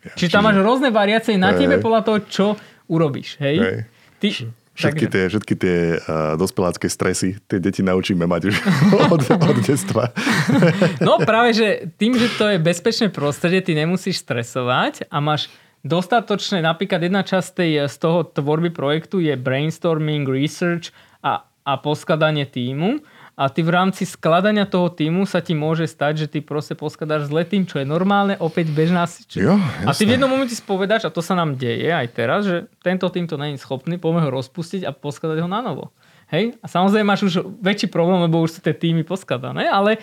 Ja, 0.00 0.14
Čiže 0.16 0.32
tam 0.38 0.46
máš 0.48 0.62
rôzne 0.62 0.88
variácie 0.94 1.34
na 1.36 1.52
Hej, 1.52 1.66
tebe 1.66 1.76
podľa 1.82 2.02
toho, 2.06 2.18
čo 2.30 2.46
urobíš. 2.88 3.36
Hej? 3.42 3.56
Hej. 3.58 3.76
Ty, 4.20 4.52
Všetky 4.70 5.06
takže- 5.06 5.12
tie, 5.12 5.22
všetky 5.28 5.54
tie 5.58 5.76
uh, 5.98 6.38
dospelácké 6.40 6.86
stresy, 6.88 7.36
tie 7.50 7.58
deti 7.60 7.82
naučíme 7.84 8.24
mať 8.24 8.42
už 8.48 8.56
od, 9.12 9.22
od 9.28 9.56
detstva. 9.60 10.14
No 11.04 11.20
práve, 11.20 11.52
že 11.52 11.68
tým, 12.00 12.16
že 12.16 12.30
to 12.38 12.48
je 12.48 12.56
bezpečné 12.56 13.12
prostredie, 13.12 13.60
ty 13.60 13.76
nemusíš 13.76 14.22
stresovať 14.24 15.10
a 15.10 15.20
máš 15.20 15.52
dostatočné, 15.82 16.60
napríklad 16.64 17.00
jedna 17.02 17.24
časť 17.24 17.48
tej, 17.56 17.70
z 17.88 17.96
toho 18.00 18.24
tvorby 18.24 18.70
projektu 18.72 19.20
je 19.20 19.36
brainstorming, 19.36 20.28
research 20.28 20.92
a, 21.24 21.44
a 21.44 21.72
poskladanie 21.80 22.44
týmu 22.48 23.00
a 23.40 23.48
ty 23.48 23.64
v 23.64 23.72
rámci 23.72 24.04
skladania 24.04 24.68
toho 24.68 24.92
týmu 24.92 25.24
sa 25.24 25.40
ti 25.40 25.56
môže 25.56 25.88
stať, 25.88 26.12
že 26.20 26.26
ty 26.28 26.38
proste 26.44 26.76
poskladáš 26.76 27.32
zle 27.32 27.48
tým, 27.48 27.64
čo 27.64 27.80
je 27.80 27.88
normálne, 27.88 28.36
opäť 28.36 28.68
bežná 28.68 29.08
si. 29.08 29.24
Jo, 29.32 29.56
a 29.56 29.96
ty 29.96 30.04
v 30.04 30.20
jednom 30.20 30.28
momente 30.28 30.52
si 30.52 30.60
povedáš, 30.60 31.08
a 31.08 31.14
to 31.14 31.24
sa 31.24 31.32
nám 31.32 31.56
deje 31.56 31.88
aj 31.88 32.06
teraz, 32.12 32.44
že 32.44 32.68
tento 32.84 33.08
tým 33.08 33.24
to 33.24 33.40
není 33.40 33.56
schopný, 33.56 33.96
poďme 33.96 34.28
ho 34.28 34.30
rozpustiť 34.36 34.84
a 34.84 34.92
poskladať 34.92 35.40
ho 35.40 35.48
na 35.48 35.64
novo. 35.64 35.88
Hej? 36.28 36.60
A 36.60 36.68
samozrejme 36.68 37.08
máš 37.08 37.32
už 37.32 37.48
väčší 37.64 37.88
problém, 37.88 38.20
lebo 38.28 38.44
už 38.44 38.54
sú 38.54 38.60
tie 38.60 38.76
týmy 38.76 39.08
poskladané, 39.08 39.72
ale 39.72 39.96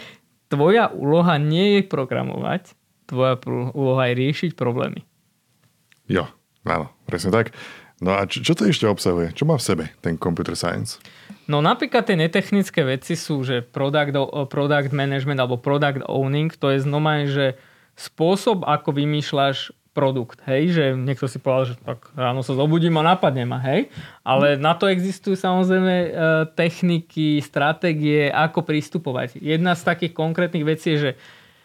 tvoja 0.50 0.90
úloha 0.90 1.38
nie 1.38 1.78
je 1.78 1.82
programovať, 1.86 2.74
tvoja 3.06 3.38
úloha 3.78 4.10
je 4.10 4.14
riešiť 4.18 4.52
problémy. 4.58 5.06
Jo, 6.10 6.26
áno, 6.66 6.90
presne 7.06 7.30
tak. 7.30 7.54
No 8.02 8.18
a 8.18 8.26
čo, 8.26 8.42
čo 8.42 8.58
to 8.58 8.66
ešte 8.66 8.90
obsahuje? 8.90 9.38
Čo 9.38 9.46
má 9.46 9.62
v 9.62 9.66
sebe 9.66 9.86
ten 10.02 10.18
computer 10.18 10.58
science? 10.58 10.98
No 11.48 11.64
napríklad 11.64 12.04
tie 12.04 12.20
netechnické 12.20 12.84
veci 12.84 13.16
sú, 13.16 13.42
že 13.48 13.64
product, 13.64 14.14
product 14.52 14.92
management 14.92 15.40
alebo 15.40 15.56
product 15.56 16.04
owning, 16.04 16.52
to 16.52 16.76
je 16.76 16.84
znamená, 16.84 17.24
že 17.28 17.56
spôsob, 17.96 18.68
ako 18.68 18.94
vymýšľaš 18.94 19.72
produkt, 19.98 20.46
hej, 20.46 20.70
že 20.70 20.84
niekto 20.94 21.26
si 21.26 21.42
povedal, 21.42 21.74
že 21.74 21.76
tak 21.82 22.14
ráno 22.14 22.46
sa 22.46 22.54
zobudím 22.54 23.02
a 23.02 23.18
napadne 23.18 23.50
ma, 23.50 23.58
hej, 23.66 23.90
ale 24.22 24.54
na 24.54 24.78
to 24.78 24.86
existujú 24.86 25.34
samozrejme 25.34 25.96
e, 26.06 26.10
techniky, 26.54 27.42
stratégie, 27.42 28.30
ako 28.30 28.62
pristupovať. 28.62 29.42
Jedna 29.42 29.74
z 29.74 29.82
takých 29.82 30.14
konkrétnych 30.14 30.70
vecí 30.70 30.94
je, 30.94 30.98
že, 31.02 31.12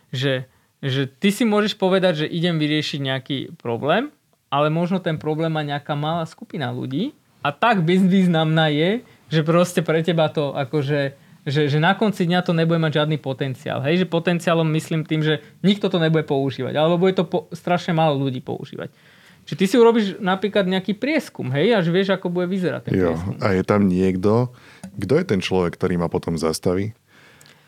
že, 0.08 0.34
že 0.80 1.02
ty 1.12 1.28
si 1.28 1.44
môžeš 1.44 1.76
povedať, 1.76 2.24
že 2.24 2.32
idem 2.32 2.56
vyriešiť 2.56 3.00
nejaký 3.04 3.38
problém, 3.60 4.08
ale 4.48 4.72
možno 4.72 4.96
ten 4.96 5.20
problém 5.20 5.52
má 5.52 5.60
nejaká 5.60 5.92
malá 5.92 6.24
skupina 6.24 6.72
ľudí 6.72 7.12
a 7.44 7.52
tak 7.52 7.84
významná 7.84 8.72
je, 8.72 9.04
že 9.32 9.40
proste 9.40 9.80
pre 9.80 10.04
teba 10.04 10.28
to 10.28 10.52
akože 10.52 11.16
že, 11.42 11.66
že 11.66 11.82
na 11.82 11.98
konci 11.98 12.30
dňa 12.30 12.46
to 12.46 12.54
nebude 12.54 12.78
mať 12.78 13.02
žiadny 13.02 13.18
potenciál. 13.18 13.82
Hej, 13.82 14.06
že 14.06 14.06
potenciálom 14.06 14.66
myslím 14.78 15.02
tým, 15.02 15.26
že 15.26 15.42
nikto 15.66 15.90
to 15.90 15.98
nebude 15.98 16.22
používať, 16.22 16.78
alebo 16.78 17.02
bude 17.02 17.18
to 17.18 17.26
po, 17.26 17.50
strašne 17.50 17.90
málo 17.90 18.14
ľudí 18.14 18.38
používať. 18.38 18.94
Čiže 19.42 19.58
ty 19.58 19.64
si 19.66 19.74
urobíš 19.74 20.22
napríklad 20.22 20.70
nejaký 20.70 20.94
prieskum, 20.94 21.50
hej, 21.50 21.74
až 21.74 21.90
vieš, 21.90 22.14
ako 22.14 22.30
bude 22.30 22.46
vyzerať 22.46 22.86
ten 22.86 22.94
jo, 22.94 23.10
prieskum. 23.10 23.34
A 23.42 23.58
je 23.58 23.62
tam 23.66 23.90
niekto, 23.90 24.54
kto 24.94 25.18
je 25.18 25.24
ten 25.26 25.40
človek, 25.42 25.74
ktorý 25.74 25.98
ma 25.98 26.06
potom 26.06 26.38
zastaví? 26.38 26.94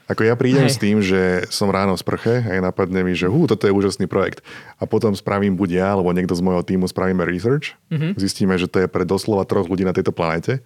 Ako 0.05 0.21
ja 0.23 0.37
prídem 0.37 0.69
hej. 0.69 0.75
s 0.77 0.79
tým, 0.79 1.01
že 1.01 1.49
som 1.49 1.73
ráno 1.73 1.97
v 1.97 2.03
sprche 2.05 2.45
a 2.45 2.61
napadne 2.61 3.01
mi, 3.01 3.17
že 3.17 3.27
hú, 3.27 3.49
toto 3.49 3.65
je 3.65 3.73
úžasný 3.73 4.05
projekt. 4.05 4.45
A 4.77 4.85
potom 4.85 5.17
spravím 5.17 5.57
buď 5.57 5.71
ja, 5.81 5.89
alebo 5.97 6.13
niekto 6.13 6.37
z 6.37 6.45
môjho 6.45 6.63
týmu 6.63 6.85
spravíme 6.87 7.25
research. 7.25 7.75
Mm-hmm. 7.89 8.13
Zistíme, 8.21 8.55
že 8.61 8.69
to 8.69 8.85
je 8.85 8.87
pre 8.87 9.09
doslova 9.09 9.49
troch 9.49 9.65
ľudí 9.65 9.83
na 9.83 9.97
tejto 9.97 10.13
planete. 10.13 10.61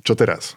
Čo 0.00 0.16
teraz? 0.16 0.56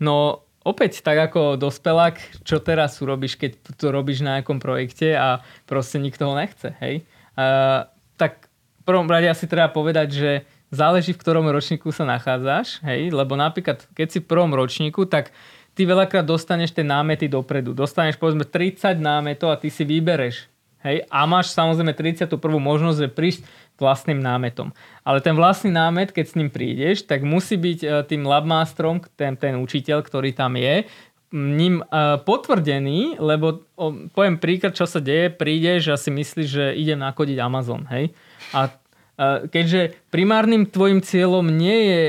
No, 0.00 0.44
opäť 0.64 1.04
tak 1.04 1.30
ako 1.30 1.60
dospelák, 1.60 2.44
čo 2.44 2.60
teraz 2.60 2.96
urobíš, 3.00 3.36
keď 3.36 3.60
to 3.76 3.92
robíš 3.92 4.24
na 4.24 4.40
nejakom 4.40 4.60
projekte 4.60 5.12
a 5.16 5.44
proste 5.68 6.00
nikto 6.00 6.28
ho 6.28 6.34
nechce, 6.36 6.72
hej? 6.80 7.04
Uh, 7.36 7.88
tak 8.16 8.48
v 8.80 8.82
prvom 8.84 9.08
rade 9.08 9.28
asi 9.28 9.44
treba 9.44 9.68
povedať, 9.68 10.08
že 10.12 10.30
záleží 10.72 11.12
v 11.12 11.20
ktorom 11.20 11.48
ročníku 11.50 11.92
sa 11.92 12.08
nachádzaš, 12.08 12.80
hej? 12.86 13.12
Lebo 13.12 13.36
napríklad, 13.36 13.84
keď 13.92 14.08
si 14.08 14.18
v 14.22 14.28
prvom 14.30 14.52
ročníku, 14.56 15.04
tak 15.04 15.34
ty 15.74 15.84
veľakrát 15.84 16.26
dostaneš 16.26 16.76
tie 16.76 16.86
námety 16.86 17.26
dopredu. 17.26 17.72
Dostaneš 17.72 18.16
povedzme 18.16 18.46
30 18.46 19.00
námetov 19.00 19.52
a 19.52 19.60
ty 19.60 19.68
si 19.68 19.82
vybereš. 19.86 20.50
Hej? 20.84 21.04
A 21.12 21.28
máš 21.28 21.52
samozrejme 21.52 21.92
31. 21.92 22.36
možnosť, 22.40 22.98
že 23.00 23.08
prísť 23.12 23.40
vlastným 23.80 24.20
námetom. 24.20 24.70
Ale 25.02 25.24
ten 25.24 25.32
vlastný 25.32 25.72
námet, 25.72 26.12
keď 26.12 26.24
s 26.28 26.36
ním 26.36 26.52
prídeš, 26.52 27.08
tak 27.08 27.24
musí 27.24 27.56
byť 27.56 27.80
e, 27.80 27.88
tým 28.04 28.28
labmasterom, 28.28 29.00
ten, 29.16 29.34
ten 29.40 29.56
učiteľ, 29.56 30.04
ktorý 30.04 30.36
tam 30.36 30.54
je, 30.60 30.84
ním 31.30 31.78
uh, 31.78 32.18
potvrdený, 32.18 33.22
lebo 33.22 33.62
poviem 34.10 34.42
príklad, 34.42 34.74
čo 34.74 34.82
sa 34.82 34.98
deje, 34.98 35.30
prídeš 35.30 35.94
a 35.94 35.96
si 35.96 36.10
myslíš, 36.10 36.48
že 36.50 36.66
idem 36.74 36.98
nakodiť 36.98 37.38
Amazon, 37.38 37.86
hej? 37.86 38.10
A 38.50 38.66
uh, 38.66 39.46
keďže 39.46 39.94
primárnym 40.10 40.66
tvojim 40.66 40.98
cieľom 40.98 41.46
nie 41.46 41.78
je 41.86 42.02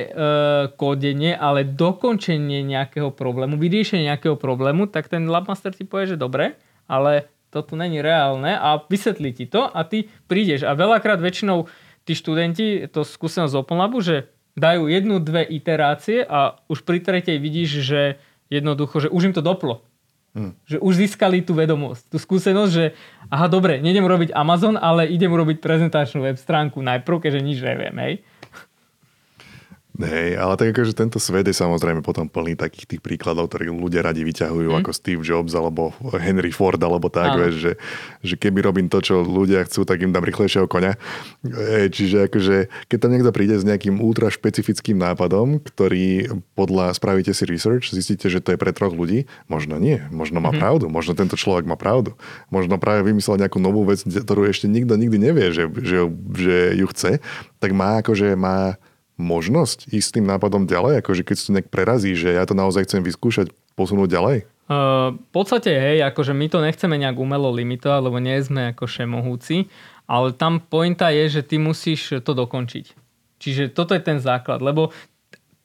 kodenie, 0.74 1.38
ale 1.38 1.70
dokončenie 1.70 2.66
nejakého 2.66 3.14
problému, 3.14 3.62
vyriešenie 3.62 4.10
nejakého 4.10 4.42
problému, 4.42 4.90
tak 4.90 5.06
ten 5.06 5.30
labmaster 5.30 5.70
ti 5.70 5.86
povie, 5.86 6.10
že 6.10 6.18
dobre, 6.18 6.58
ale 6.90 7.30
to 7.52 7.60
tu 7.62 7.76
není 7.76 8.00
reálne 8.00 8.56
a 8.56 8.80
vysvetlí 8.88 9.36
ti 9.36 9.46
to 9.46 9.68
a 9.68 9.84
ty 9.84 10.08
prídeš. 10.32 10.64
A 10.64 10.72
veľakrát 10.72 11.20
väčšinou 11.20 11.68
tí 12.08 12.16
študenti, 12.16 12.88
to 12.90 13.04
skúsenosť 13.04 13.52
z 13.52 13.60
OpenLabu, 13.60 14.00
že 14.02 14.32
dajú 14.56 14.88
jednu, 14.88 15.20
dve 15.20 15.44
iterácie 15.44 16.24
a 16.24 16.60
už 16.72 16.88
pri 16.88 17.04
tretej 17.04 17.38
vidíš, 17.38 17.84
že 17.84 18.02
jednoducho, 18.52 19.08
že 19.08 19.10
už 19.12 19.32
im 19.32 19.36
to 19.36 19.44
doplo. 19.44 19.84
Hmm. 20.32 20.56
Že 20.64 20.80
už 20.80 20.94
získali 20.96 21.44
tú 21.44 21.52
vedomosť, 21.52 22.08
tú 22.08 22.16
skúsenosť, 22.16 22.72
že 22.72 22.96
aha, 23.28 23.52
dobre, 23.52 23.84
nejdem 23.84 24.08
robiť 24.08 24.32
Amazon, 24.32 24.80
ale 24.80 25.12
idem 25.12 25.28
urobiť 25.28 25.60
prezentačnú 25.60 26.24
web 26.24 26.40
stránku 26.40 26.80
najprv, 26.80 27.28
keďže 27.28 27.42
nič 27.44 27.60
neviem, 27.60 27.96
hej. 28.00 28.14
Hej, 29.92 30.40
ale 30.40 30.56
tak 30.56 30.72
akože 30.72 30.96
tento 30.96 31.20
svet 31.20 31.44
je 31.44 31.52
samozrejme 31.52 32.00
potom 32.00 32.24
plný 32.24 32.56
takých 32.56 32.96
tých 32.96 33.02
príkladov, 33.04 33.52
ktorí 33.52 33.68
ľudia 33.68 34.00
radi 34.00 34.24
vyťahujú, 34.24 34.72
mm. 34.72 34.78
ako 34.80 34.92
Steve 34.96 35.20
Jobs 35.20 35.52
alebo 35.52 35.92
Henry 36.16 36.56
Ford 36.56 36.80
alebo 36.80 37.12
tak, 37.12 37.36
vieš, 37.36 37.56
že, 37.60 37.72
že 38.24 38.36
keby 38.40 38.64
robím 38.64 38.88
to, 38.88 39.04
čo 39.04 39.20
ľudia 39.20 39.68
chcú, 39.68 39.84
tak 39.84 40.00
im 40.00 40.16
dám 40.16 40.24
rýchlejšieho 40.24 40.64
konia. 40.72 40.96
E, 41.44 41.92
čiže 41.92 42.32
akože, 42.32 42.88
keď 42.88 42.98
tam 43.04 43.12
niekto 43.12 43.36
príde 43.36 43.60
s 43.60 43.68
nejakým 43.68 44.00
ultra 44.00 44.32
špecifickým 44.32 44.96
nápadom, 44.96 45.60
ktorý 45.60 46.40
podľa, 46.56 46.96
spravíte 46.96 47.36
si 47.36 47.44
research, 47.44 47.92
zistíte, 47.92 48.32
že 48.32 48.40
to 48.40 48.56
je 48.56 48.62
pre 48.62 48.72
troch 48.72 48.96
ľudí, 48.96 49.28
možno 49.52 49.76
nie, 49.76 50.00
možno 50.08 50.40
má 50.40 50.56
mm. 50.56 50.60
pravdu, 50.64 50.86
možno 50.88 51.20
tento 51.20 51.36
človek 51.36 51.68
má 51.68 51.76
pravdu, 51.76 52.16
možno 52.48 52.80
práve 52.80 53.04
vymyslel 53.04 53.44
nejakú 53.44 53.60
novú 53.60 53.84
vec, 53.84 54.08
ktorú 54.08 54.48
ešte 54.48 54.72
nikto 54.72 54.96
nikdy 54.96 55.20
nevie, 55.20 55.52
že, 55.52 55.68
že, 55.84 56.08
že 56.32 56.58
ju 56.80 56.88
chce, 56.96 57.12
tak 57.60 57.76
má 57.76 58.00
akože 58.00 58.40
má 58.40 58.80
možnosť 59.22 59.94
ísť 59.94 60.08
s 60.10 60.16
tým 60.18 60.26
nápadom 60.26 60.66
ďalej? 60.66 61.06
Akože 61.06 61.22
keď 61.22 61.36
si 61.38 61.46
to 61.48 61.56
nejak 61.56 61.70
prerazí, 61.70 62.18
že 62.18 62.34
ja 62.34 62.44
to 62.44 62.58
naozaj 62.58 62.90
chcem 62.90 63.06
vyskúšať, 63.06 63.54
posunúť 63.78 64.10
ďalej? 64.10 64.38
Uh, 64.72 65.16
v 65.16 65.30
podstate, 65.36 65.72
hej, 65.72 66.04
akože 66.08 66.34
my 66.34 66.48
to 66.48 66.64
nechceme 66.64 66.96
nejak 66.96 67.20
umelo 67.20 67.52
limitovať, 67.52 68.02
lebo 68.02 68.18
nie 68.24 68.40
sme 68.40 68.72
ako 68.72 68.88
všemohúci, 68.88 69.68
ale 70.10 70.34
tam 70.36 70.64
pointa 70.64 71.12
je, 71.12 71.40
že 71.40 71.42
ty 71.46 71.60
musíš 71.60 72.24
to 72.24 72.32
dokončiť. 72.36 72.98
Čiže 73.42 73.74
toto 73.74 73.98
je 73.98 74.04
ten 74.06 74.22
základ, 74.22 74.62
lebo 74.62 74.94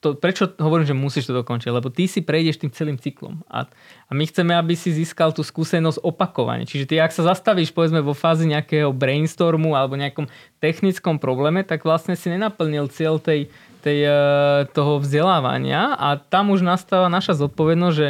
to, 0.01 0.13
prečo 0.13 0.53
hovorím, 0.61 0.87
že 0.87 0.97
musíš 0.97 1.33
to 1.33 1.35
dokončiť? 1.41 1.73
Lebo 1.73 1.89
ty 1.89 2.05
si 2.05 2.21
prejdeš 2.21 2.61
tým 2.61 2.71
celým 2.71 2.99
cyklom. 3.01 3.41
A, 3.49 3.65
a 4.07 4.11
my 4.13 4.29
chceme, 4.29 4.53
aby 4.53 4.77
si 4.77 4.93
získal 4.93 5.33
tú 5.33 5.41
skúsenosť 5.41 6.05
opakovane. 6.05 6.69
Čiže 6.69 6.85
ty, 6.85 6.95
ak 7.01 7.17
sa 7.17 7.25
zastavíš, 7.33 7.73
povedzme, 7.73 8.05
vo 8.05 8.13
fázi 8.13 8.45
nejakého 8.45 8.93
brainstormu 8.93 9.73
alebo 9.73 9.97
nejakom 9.97 10.29
technickom 10.61 11.17
probléme, 11.17 11.65
tak 11.65 11.83
vlastne 11.89 12.15
si 12.15 12.29
nenaplnil 12.29 12.93
cieľ 12.93 13.17
tej, 13.17 13.49
tej, 13.81 13.99
e, 14.05 14.15
toho 14.75 14.99
vzdelávania 14.99 15.95
a 15.95 16.21
tam 16.21 16.51
už 16.51 16.67
nastáva 16.67 17.07
naša 17.07 17.39
zodpovednosť, 17.47 17.97
že, 17.97 18.09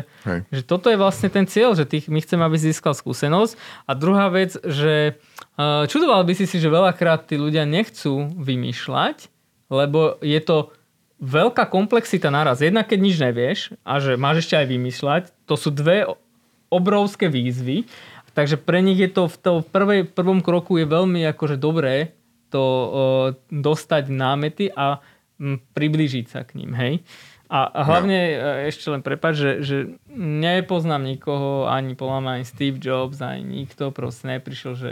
že 0.49 0.63
toto 0.65 0.89
je 0.89 0.97
vlastne 0.97 1.29
ten 1.29 1.45
cieľ, 1.45 1.77
že 1.77 1.85
ty, 1.85 2.01
my 2.09 2.19
chceme, 2.19 2.43
aby 2.43 2.57
si 2.57 2.73
získal 2.73 2.97
skúsenosť. 2.97 3.85
A 3.85 3.93
druhá 3.93 4.27
vec, 4.33 4.57
že 4.65 5.21
e, 5.57 5.85
čudoval 5.87 6.25
by 6.25 6.33
si 6.33 6.49
si, 6.49 6.57
že 6.59 6.73
veľakrát 6.73 7.29
tí 7.29 7.37
ľudia 7.37 7.69
nechcú 7.69 8.33
vymýšľať, 8.37 9.29
lebo 9.71 10.17
je 10.23 10.41
to 10.43 10.76
veľká 11.21 11.69
komplexita 11.73 12.29
naraz. 12.29 12.61
Jedna, 12.61 12.85
keď 12.85 12.99
nič 13.01 13.17
nevieš 13.17 13.59
a 13.83 13.99
že 14.01 14.21
máš 14.21 14.47
ešte 14.47 14.61
aj 14.61 14.67
vymýšľať, 14.69 15.23
to 15.49 15.55
sú 15.57 15.73
dve 15.73 16.05
obrovské 16.69 17.33
výzvy. 17.33 17.89
Takže 18.37 18.61
pre 18.61 18.85
nich 18.85 19.01
je 19.01 19.09
to 19.09 19.33
v 19.33 19.37
tom 19.41 19.57
prvej, 19.65 20.13
prvom 20.13 20.45
kroku 20.45 20.77
je 20.77 20.85
veľmi 20.85 21.25
akože 21.33 21.57
dobré 21.57 22.13
to 22.53 22.63
uh, 22.63 22.89
dostať 23.49 24.13
námety 24.13 24.69
a 24.77 25.01
m, 25.41 25.57
priblížiť 25.73 26.27
sa 26.29 26.45
k 26.45 26.61
ním, 26.61 26.77
hej. 26.77 27.01
A, 27.47 27.71
a 27.71 27.81
hlavne 27.87 28.19
no. 28.19 28.43
ešte 28.67 28.91
len 28.91 29.07
prepáč, 29.07 29.39
že, 29.39 29.53
že 29.63 29.77
nepoznám 30.19 31.07
nikoho, 31.07 31.71
ani 31.71 31.95
podľa 31.95 32.43
ani 32.43 32.45
Steve 32.45 32.83
Jobs, 32.83 33.23
ani 33.23 33.65
nikto 33.65 33.95
proste 33.95 34.27
neprišiel, 34.27 34.75
že 34.75 34.91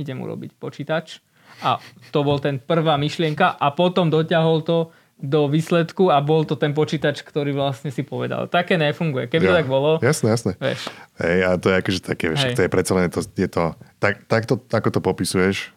idem 0.00 0.16
urobiť 0.24 0.56
počítač. 0.56 1.20
A 1.60 1.76
to 2.08 2.24
bol 2.24 2.40
ten 2.40 2.56
prvá 2.56 2.96
myšlienka 2.96 3.52
a 3.52 3.68
potom 3.76 4.08
doťahol 4.08 4.64
to 4.64 4.96
do 5.20 5.46
výsledku 5.48 6.08
a 6.08 6.20
bol 6.24 6.48
to 6.48 6.56
ten 6.56 6.72
počítač, 6.72 7.20
ktorý 7.20 7.52
vlastne 7.52 7.92
si 7.92 8.00
povedal. 8.00 8.48
Také 8.48 8.80
nefunguje. 8.80 9.28
Keby 9.28 9.44
jo, 9.44 9.50
to 9.52 9.58
tak 9.60 9.68
bolo... 9.68 9.90
Jasné, 10.00 10.28
jasné. 10.32 10.52
Vieš. 10.56 10.88
Hej, 11.20 11.38
a 11.44 11.50
to 11.60 11.66
je 11.68 11.76
akože 11.80 12.00
také, 12.00 12.24
vieš, 12.32 12.56
to 12.56 12.62
je 12.64 12.70
predsa 12.72 12.92
len 12.96 13.12
to, 13.12 13.20
je 13.20 13.48
to, 13.48 13.76
tak, 14.00 14.24
takto, 14.24 14.56
ako 14.72 14.88
to 14.88 15.00
popisuješ, 15.04 15.72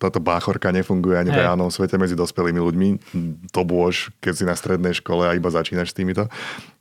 táto 0.00 0.16
báchorka 0.16 0.72
nefunguje 0.72 1.20
ani 1.20 1.30
v 1.30 1.44
reálnom 1.44 1.68
svete 1.68 2.00
medzi 2.00 2.16
dospelými 2.16 2.56
ľuďmi. 2.56 2.88
To 3.52 3.60
bôž, 3.68 4.08
keď 4.24 4.32
si 4.32 4.44
na 4.48 4.56
strednej 4.56 4.96
škole 4.96 5.28
a 5.28 5.36
iba 5.36 5.52
začínaš 5.52 5.92
s 5.92 5.96
týmito. 5.96 6.24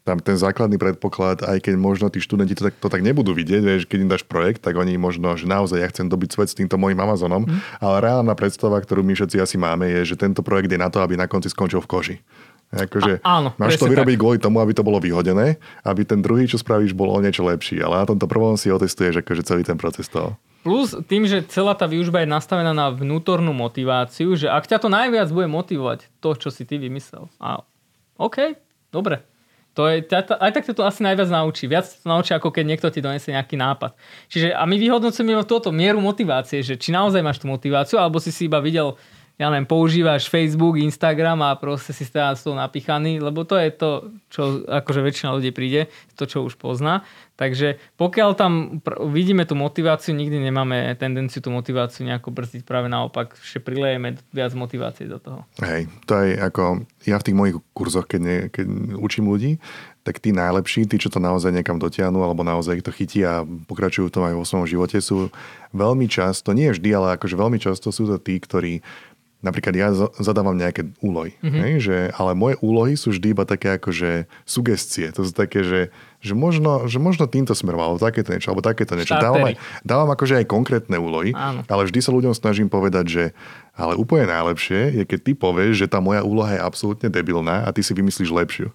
Tam 0.03 0.19
ten 0.19 0.35
základný 0.35 0.75
predpoklad, 0.75 1.47
aj 1.47 1.63
keď 1.63 1.79
možno 1.79 2.11
tí 2.11 2.19
študenti 2.19 2.59
to 2.59 2.67
tak, 2.67 2.75
to 2.75 2.91
tak 2.91 2.99
nebudú 2.99 3.31
vidieť, 3.31 3.61
vieš, 3.63 3.81
keď 3.87 3.99
im 4.03 4.11
dáš 4.11 4.23
projekt, 4.27 4.59
tak 4.59 4.75
oni 4.75 4.99
možno, 4.99 5.31
že 5.39 5.47
naozaj 5.47 5.79
ja 5.79 5.87
chcem 5.87 6.11
dobiť 6.11 6.35
svet 6.35 6.49
s 6.51 6.59
týmto 6.59 6.75
môjim 6.75 6.99
Amazonom, 6.99 7.47
mm. 7.47 7.79
ale 7.79 7.95
reálna 8.03 8.35
predstava, 8.35 8.75
ktorú 8.83 8.99
my 8.99 9.15
všetci 9.15 9.39
asi 9.39 9.55
máme, 9.55 9.87
je, 9.87 10.11
že 10.11 10.19
tento 10.19 10.43
projekt 10.43 10.67
je 10.67 10.79
na 10.79 10.91
to, 10.91 10.99
aby 10.99 11.15
na 11.15 11.23
konci 11.23 11.47
skončil 11.47 11.79
v 11.79 11.87
koži. 11.87 12.15
Akože 12.73 13.21
a, 13.21 13.37
áno, 13.37 13.53
máš 13.55 13.77
to 13.77 13.85
vyrobiť 13.85 14.17
tak. 14.17 14.21
kvôli 14.25 14.37
tomu, 14.41 14.57
aby 14.57 14.73
to 14.73 14.81
bolo 14.83 14.97
vyhodené, 14.97 15.61
aby 15.85 16.01
ten 16.03 16.19
druhý, 16.19 16.49
čo 16.49 16.57
spravíš, 16.57 16.97
bol 16.97 17.13
o 17.13 17.21
niečo 17.21 17.45
lepší. 17.45 17.79
Ale 17.79 18.01
na 18.01 18.05
tomto 18.09 18.25
prvom 18.25 18.57
si 18.57 18.73
otestuješ 18.73 19.21
akože 19.21 19.45
celý 19.45 19.61
ten 19.61 19.77
proces 19.77 20.09
toho. 20.09 20.35
Plus 20.63 20.95
tým, 21.11 21.27
že 21.27 21.43
celá 21.51 21.75
tá 21.75 21.85
výužba 21.91 22.23
je 22.23 22.31
nastavená 22.31 22.71
na 22.71 22.87
vnútornú 22.87 23.51
motiváciu, 23.51 24.39
že 24.39 24.47
ak 24.47 24.63
ťa 24.71 24.79
to 24.79 24.87
najviac 24.87 25.27
bude 25.27 25.51
motivovať, 25.51 26.07
to, 26.23 26.39
čo 26.39 26.49
si 26.55 26.63
ty 26.63 26.79
vymyslel. 26.79 27.27
A 27.43 27.67
OK, 28.15 28.55
dobre. 28.87 29.27
To 29.73 29.89
je, 29.89 30.05
aj 30.05 30.51
tak 30.53 30.69
to 30.69 30.85
asi 30.85 31.01
najviac 31.01 31.33
naučí. 31.33 31.65
Viac 31.65 31.89
to 31.89 32.05
naučí, 32.05 32.31
ako 32.31 32.53
keď 32.53 32.63
niekto 32.63 32.87
ti 32.93 33.01
donesie 33.01 33.33
nejaký 33.33 33.57
nápad. 33.57 33.97
Čiže 34.29 34.53
a 34.53 34.63
my 34.69 34.77
vyhodnocujeme 34.77 35.33
túto 35.49 35.73
mieru 35.73 35.97
motivácie, 35.97 36.61
že 36.61 36.77
či 36.77 36.93
naozaj 36.93 37.25
máš 37.25 37.41
tú 37.41 37.49
motiváciu, 37.49 37.97
alebo 37.97 38.21
si 38.21 38.29
si 38.29 38.45
iba 38.45 38.61
videl 38.61 38.95
ja 39.33 39.49
neviem, 39.49 39.65
používaš 39.65 40.29
Facebook, 40.29 40.77
Instagram 40.77 41.41
a 41.41 41.57
proste 41.57 41.89
si 41.89 42.05
stále 42.05 42.37
z 42.37 42.45
toho 42.45 42.55
napichaný, 42.55 43.17
lebo 43.17 43.41
to 43.41 43.57
je 43.57 43.69
to, 43.73 44.13
čo 44.29 44.61
akože 44.61 45.01
väčšina 45.01 45.33
ľudí 45.33 45.49
príde, 45.49 45.89
to, 46.13 46.29
čo 46.29 46.45
už 46.45 46.53
pozná. 46.61 47.01
Takže 47.33 47.81
pokiaľ 47.97 48.29
tam 48.37 48.77
vidíme 49.09 49.41
tú 49.49 49.57
motiváciu, 49.57 50.13
nikdy 50.13 50.37
nemáme 50.37 50.93
tendenciu 51.01 51.41
tú 51.41 51.49
motiváciu 51.49 52.05
nejako 52.05 52.29
brzdiť, 52.29 52.61
práve 52.61 52.93
naopak, 52.93 53.33
že 53.41 53.57
prilejeme 53.57 54.21
viac 54.29 54.53
motivácie 54.53 55.09
do 55.09 55.17
toho. 55.17 55.41
Hej, 55.65 55.89
to 56.05 56.13
je 56.21 56.37
ako, 56.37 56.85
ja 57.09 57.17
v 57.17 57.25
tých 57.25 57.37
mojich 57.37 57.57
kurzoch, 57.73 58.05
keď, 58.05 58.21
ne, 58.21 58.37
keď 58.53 58.65
učím 59.01 59.33
ľudí, 59.33 59.57
tak 60.05 60.21
tí 60.21 60.29
najlepší, 60.29 60.85
tí, 60.85 60.99
čo 61.01 61.09
to 61.09 61.17
naozaj 61.17 61.49
niekam 61.49 61.81
dotiahnu 61.81 62.21
alebo 62.21 62.45
naozaj 62.45 62.85
to 62.85 62.93
chytí 62.93 63.25
a 63.25 63.41
pokračujú 63.47 64.11
v 64.11 64.13
tom 64.13 64.23
aj 64.29 64.35
vo 64.35 64.45
svojom 64.45 64.67
živote, 64.69 65.01
sú 65.01 65.33
veľmi 65.73 66.05
často, 66.05 66.53
nie 66.53 66.69
vždy, 66.69 66.89
ale 66.93 67.07
akože 67.17 67.33
veľmi 67.39 67.57
často 67.57 67.89
sú 67.89 68.05
to 68.05 68.21
tí, 68.21 68.37
ktorí 68.37 68.83
Napríklad 69.43 69.75
ja 69.75 69.91
zadávam 70.23 70.55
nejaké 70.55 70.87
úlohy, 71.03 71.35
mm-hmm. 71.43 71.61
hej, 71.67 71.73
že, 71.83 71.97
ale 72.15 72.31
moje 72.31 72.55
úlohy 72.63 72.95
sú 72.95 73.11
vždy 73.11 73.35
iba 73.35 73.43
také 73.43 73.75
akože 73.75 74.25
sugestie. 74.47 75.11
To 75.11 75.27
sú 75.27 75.35
také, 75.35 75.67
že, 75.67 75.91
že, 76.23 76.31
možno, 76.31 76.87
že 76.87 76.95
možno 76.95 77.27
týmto 77.27 77.51
smerom, 77.51 77.83
alebo 77.83 77.99
takéto 77.99 78.31
niečo, 78.31 78.55
alebo 78.55 78.63
takéto 78.63 78.95
niečo. 78.95 79.19
Dávam, 79.19 79.51
aj, 79.51 79.59
dávam 79.83 80.07
akože 80.07 80.39
aj 80.39 80.47
konkrétne 80.47 80.95
úlohy, 80.95 81.35
Áno. 81.35 81.67
ale 81.67 81.91
vždy 81.91 81.99
sa 81.99 82.15
ľuďom 82.15 82.31
snažím 82.31 82.71
povedať, 82.71 83.05
že 83.11 83.23
ale 83.75 83.99
úplne 83.99 84.29
najlepšie 84.29 85.01
je, 85.01 85.03
keď 85.03 85.19
ty 85.19 85.31
povieš, 85.33 85.73
že 85.83 85.87
tá 85.91 85.97
moja 85.97 86.21
úloha 86.21 86.55
je 86.55 86.61
absolútne 86.61 87.09
debilná 87.09 87.65
a 87.65 87.73
ty 87.75 87.81
si 87.81 87.91
vymyslíš 87.91 88.31
lepšiu. 88.31 88.71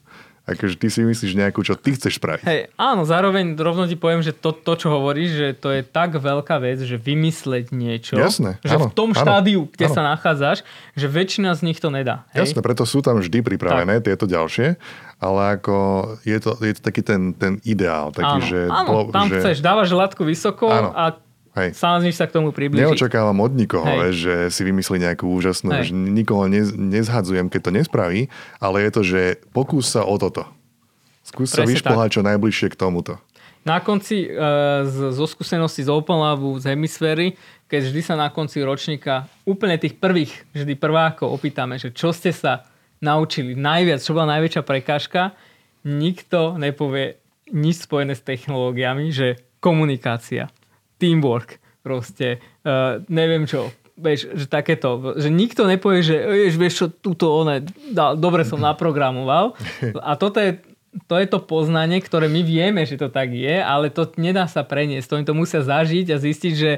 Akože 0.48 0.80
ty 0.80 0.88
si 0.88 1.04
myslíš 1.04 1.36
nejakú, 1.36 1.60
čo 1.60 1.76
ty 1.76 1.92
chceš 1.92 2.16
spraviť. 2.16 2.44
Hej, 2.48 2.72
áno, 2.80 3.04
zároveň 3.04 3.52
rovno 3.52 3.84
ti 3.84 4.00
poviem, 4.00 4.24
že 4.24 4.32
to, 4.32 4.56
to, 4.56 4.80
čo 4.80 4.88
hovoríš, 4.88 5.30
že 5.36 5.48
to 5.52 5.68
je 5.76 5.84
tak 5.84 6.16
veľká 6.16 6.56
vec, 6.56 6.80
že 6.80 6.96
vymysleť 6.96 7.68
niečo, 7.68 8.16
Jasné, 8.16 8.56
že 8.64 8.80
áno, 8.80 8.88
v 8.88 8.96
tom 8.96 9.12
áno, 9.12 9.20
štádiu, 9.20 9.60
kde 9.68 9.86
áno. 9.92 9.94
sa 9.94 10.02
nachádzaš, 10.16 10.64
že 10.96 11.06
väčšina 11.06 11.52
z 11.52 11.60
nich 11.68 11.76
to 11.76 11.92
nedá. 11.92 12.24
Hej? 12.32 12.48
Jasné, 12.48 12.64
preto 12.64 12.88
sú 12.88 13.04
tam 13.04 13.20
vždy 13.20 13.44
pripravené 13.44 14.00
tak. 14.00 14.08
tieto 14.08 14.24
ďalšie, 14.24 14.80
ale 15.20 15.60
ako 15.60 15.76
je 16.24 16.38
to, 16.40 16.50
je 16.64 16.72
to 16.72 16.80
taký 16.80 17.04
ten, 17.04 17.36
ten 17.36 17.60
ideál. 17.68 18.08
Taký, 18.08 18.40
áno, 18.40 18.48
že, 18.48 18.60
áno, 18.72 18.90
tam 19.12 19.28
že... 19.28 19.36
chceš, 19.44 19.60
dávaš 19.60 19.92
látku 19.92 20.24
vysoko 20.24 20.72
áno. 20.72 20.96
a 20.96 21.12
Hej. 21.56 21.76
Snažíš 21.76 22.20
sa 22.20 22.26
k 22.28 22.36
tomu 22.36 22.52
približiť. 22.52 22.84
Neočakávam 22.84 23.38
od 23.40 23.52
nikoho, 23.56 23.86
Hej. 23.86 24.12
že 24.14 24.34
si 24.52 24.62
vymyslí 24.66 25.00
nejakú 25.00 25.28
úžasnú, 25.28 25.72
Hej. 25.72 25.90
že 25.90 25.92
nikoho 25.94 26.44
nez, 26.48 26.74
nezhadzujem, 26.74 27.48
keď 27.48 27.60
to 27.60 27.70
nespraví, 27.72 28.20
ale 28.60 28.84
je 28.84 28.90
to, 28.90 29.02
že 29.04 29.20
pokús 29.50 29.88
sa 29.88 30.04
o 30.04 30.14
toto. 30.20 30.44
Skús 31.24 31.52
sa 31.52 31.68
vyšplhať 31.68 32.20
čo 32.20 32.22
najbližšie 32.24 32.72
k 32.72 32.76
tomuto. 32.76 33.20
Na 33.68 33.84
konci, 33.84 34.24
e, 34.24 34.28
zo 34.88 35.26
skúsenosti 35.28 35.84
z 35.84 35.92
Open 35.92 36.16
Labu, 36.16 36.56
z 36.56 36.72
hemisféry, 36.72 37.36
keď 37.68 37.92
vždy 37.92 38.00
sa 38.00 38.14
na 38.16 38.32
konci 38.32 38.64
ročníka 38.64 39.28
úplne 39.44 39.76
tých 39.76 40.00
prvých, 40.00 40.32
vždy 40.56 40.72
prvákov 40.80 41.28
opýtame, 41.28 41.76
že 41.76 41.92
čo 41.92 42.16
ste 42.16 42.32
sa 42.32 42.64
naučili 43.04 43.52
najviac, 43.52 44.00
čo 44.00 44.16
bola 44.16 44.40
najväčšia 44.40 44.62
prekážka, 44.64 45.36
nikto 45.84 46.56
nepovie 46.56 47.20
nič 47.52 47.84
spojené 47.84 48.16
s 48.16 48.24
technológiami, 48.24 49.12
že 49.12 49.36
komunikácia, 49.60 50.48
teamwork, 50.98 51.62
proste, 51.80 52.42
uh, 52.66 53.00
neviem 53.08 53.46
čo, 53.48 53.72
vieš, 53.98 54.30
že 54.30 54.46
takéto, 54.46 55.18
že 55.18 55.26
nikto 55.32 55.66
nepovie, 55.66 56.06
že 56.06 56.16
vieš 56.54 56.74
čo, 56.74 56.86
túto 56.90 57.34
one, 57.34 57.66
dobre 58.14 58.46
som 58.46 58.62
naprogramoval. 58.62 59.58
A 59.98 60.14
toto 60.14 60.38
je 60.38 60.62
to 61.06 61.20
je 61.20 61.28
to 61.28 61.44
poznanie, 61.44 62.00
ktoré 62.00 62.26
my 62.32 62.40
vieme, 62.42 62.82
že 62.82 62.96
to 62.96 63.12
tak 63.12 63.30
je, 63.30 63.60
ale 63.60 63.92
to 63.92 64.08
nedá 64.16 64.48
sa 64.48 64.64
preniesť. 64.64 65.06
To 65.06 65.16
oni 65.20 65.28
to 65.28 65.36
musia 65.36 65.60
zažiť 65.60 66.10
a 66.10 66.16
zistiť, 66.18 66.52
že 66.56 66.72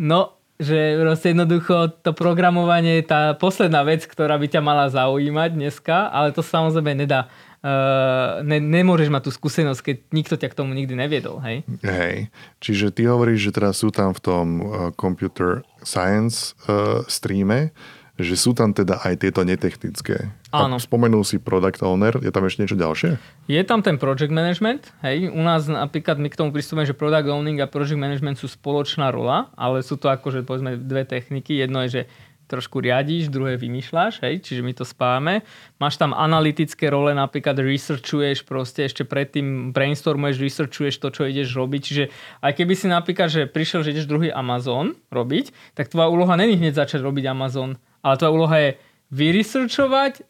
no, 0.00 0.34
že 0.56 0.96
proste 0.98 1.36
jednoducho 1.36 2.00
to 2.00 2.16
programovanie 2.16 3.02
je 3.02 3.10
tá 3.12 3.20
posledná 3.36 3.84
vec, 3.84 4.08
ktorá 4.08 4.40
by 4.40 4.46
ťa 4.46 4.62
mala 4.64 4.86
zaujímať 4.88 5.50
dneska, 5.52 6.10
ale 6.10 6.32
to 6.32 6.40
samozrejme 6.40 6.96
nedá. 6.96 7.28
Uh, 7.62 8.42
ne, 8.42 8.58
nemôžeš 8.58 9.06
mať 9.06 9.22
tú 9.22 9.30
skúsenosť, 9.30 9.80
keď 9.86 9.96
nikto 10.10 10.34
ťa 10.34 10.50
k 10.50 10.58
tomu 10.58 10.74
nikdy 10.74 10.98
neviedol, 10.98 11.38
hej? 11.46 11.62
Hej, 11.86 12.26
čiže 12.58 12.90
ty 12.90 13.06
hovoríš, 13.06 13.48
že 13.48 13.54
teraz 13.54 13.78
sú 13.78 13.94
tam 13.94 14.10
v 14.10 14.18
tom 14.18 14.46
uh, 14.58 14.66
computer 14.98 15.62
science 15.86 16.58
uh, 16.66 17.06
streame, 17.06 17.70
že 18.18 18.34
sú 18.34 18.50
tam 18.50 18.74
teda 18.74 18.98
aj 19.06 19.14
tieto 19.22 19.46
netechnické. 19.46 20.34
Áno. 20.50 20.76
A 20.76 20.82
spomenul 20.82 21.22
si 21.22 21.38
product 21.38 21.86
owner, 21.86 22.18
je 22.18 22.34
tam 22.34 22.44
ešte 22.50 22.66
niečo 22.66 22.74
ďalšie? 22.74 23.10
Je 23.46 23.62
tam 23.62 23.78
ten 23.78 23.94
project 23.94 24.34
management, 24.34 24.90
hej. 25.06 25.30
U 25.30 25.42
nás 25.46 25.70
napríklad 25.70 26.18
my 26.18 26.34
k 26.34 26.38
tomu 26.42 26.50
pristúpime, 26.50 26.82
že 26.82 26.98
product 26.98 27.30
owning 27.30 27.62
a 27.62 27.70
project 27.70 27.94
management 27.94 28.42
sú 28.42 28.50
spoločná 28.50 29.14
rola, 29.14 29.54
ale 29.54 29.86
sú 29.86 29.94
to 29.96 30.10
akože 30.10 30.42
povedzme 30.42 30.82
dve 30.82 31.06
techniky. 31.06 31.62
Jedno 31.62 31.86
je, 31.86 31.88
že 31.88 32.02
trošku 32.52 32.84
riadíš, 32.84 33.32
druhé 33.32 33.56
vymýšľaš, 33.56 34.20
hej, 34.28 34.44
čiže 34.44 34.60
my 34.60 34.76
to 34.76 34.84
spáme. 34.84 35.40
Máš 35.80 35.96
tam 35.96 36.12
analytické 36.12 36.92
role, 36.92 37.16
napríklad 37.16 37.56
researchuješ 37.56 38.44
proste 38.44 38.84
ešte 38.84 39.08
predtým 39.08 39.72
brainstormuješ, 39.72 40.36
researchuješ 40.36 41.00
to, 41.00 41.08
čo 41.08 41.24
ideš 41.24 41.56
robiť. 41.56 41.80
Čiže 41.80 42.04
aj 42.44 42.52
keby 42.52 42.74
si 42.76 42.86
napríklad, 42.92 43.32
že 43.32 43.48
prišiel, 43.48 43.80
že 43.80 43.96
ideš 43.96 44.04
druhý 44.04 44.28
Amazon 44.28 44.92
robiť, 45.08 45.72
tak 45.72 45.88
tvoja 45.88 46.12
úloha 46.12 46.36
není 46.36 46.60
hneď 46.60 46.76
začať 46.76 47.00
robiť 47.00 47.32
Amazon 47.32 47.80
ale 48.02 48.18
tvoja 48.18 48.34
úloha 48.34 48.56
je 48.58 48.70
vyresearchovať 49.14 50.26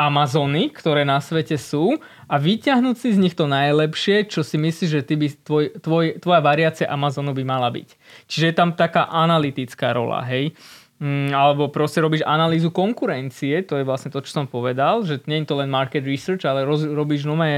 Amazony, 0.00 0.72
ktoré 0.72 1.04
na 1.04 1.20
svete 1.20 1.60
sú 1.60 2.00
a 2.24 2.40
vyťahnuť 2.40 2.96
si 2.96 3.08
z 3.12 3.20
nich 3.20 3.36
to 3.36 3.44
najlepšie, 3.44 4.32
čo 4.32 4.40
si 4.40 4.56
myslíš, 4.56 4.88
že 4.88 5.04
ty 5.04 5.14
by, 5.20 5.28
tvoj, 5.44 5.64
tvoj, 5.84 6.04
tvoja 6.24 6.40
variácia 6.40 6.88
Amazonu 6.88 7.36
by 7.36 7.44
mala 7.44 7.68
byť. 7.68 7.88
Čiže 8.24 8.48
je 8.48 8.54
tam 8.56 8.72
taká 8.72 9.12
analytická 9.12 9.92
rola, 9.92 10.24
hej. 10.24 10.56
Mm, 11.00 11.32
alebo 11.32 11.72
proste 11.72 12.04
robíš 12.04 12.20
analýzu 12.28 12.68
konkurencie, 12.68 13.64
to 13.64 13.80
je 13.80 13.88
vlastne 13.88 14.12
to, 14.12 14.20
čo 14.20 14.36
som 14.36 14.44
povedal, 14.44 15.00
že 15.00 15.24
nie 15.24 15.40
je 15.40 15.48
to 15.48 15.56
len 15.56 15.72
market 15.72 16.04
research, 16.04 16.44
ale 16.44 16.68
roz, 16.68 16.84
robíš 16.84 17.24
nové 17.24 17.48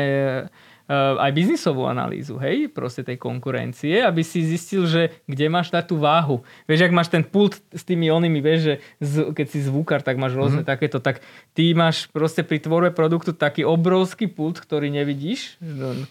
Eh, 0.93 1.15
aj 1.15 1.31
biznisovú 1.33 1.87
analýzu, 1.87 2.37
hej, 2.43 2.69
proste 2.69 3.01
tej 3.01 3.15
konkurencie, 3.15 4.03
aby 4.05 4.21
si 4.21 4.45
zistil, 4.45 4.85
že 4.85 5.15
kde 5.25 5.47
máš 5.49 5.73
dať 5.73 5.89
tú 5.89 5.97
váhu. 5.97 6.45
Vieš, 6.67 6.91
ak 6.91 6.93
máš 6.93 7.09
ten 7.09 7.25
pult 7.25 7.63
s 7.71 7.87
tými 7.87 8.11
onými, 8.11 8.43
vieš, 8.45 8.61
že 8.61 8.75
z, 8.99 9.13
keď 9.31 9.47
si 9.47 9.59
zvukár, 9.65 10.03
tak 10.03 10.19
máš 10.19 10.35
rôzne 10.35 10.61
mm. 10.61 10.69
takéto, 10.69 10.99
tak 10.99 11.25
ty 11.55 11.73
máš 11.73 12.11
proste 12.13 12.43
pri 12.43 12.59
tvorbe 12.61 12.91
produktu 12.91 13.33
taký 13.33 13.65
obrovský 13.65 14.27
pult, 14.27 14.59
ktorý 14.59 14.91
nevidíš 14.91 15.57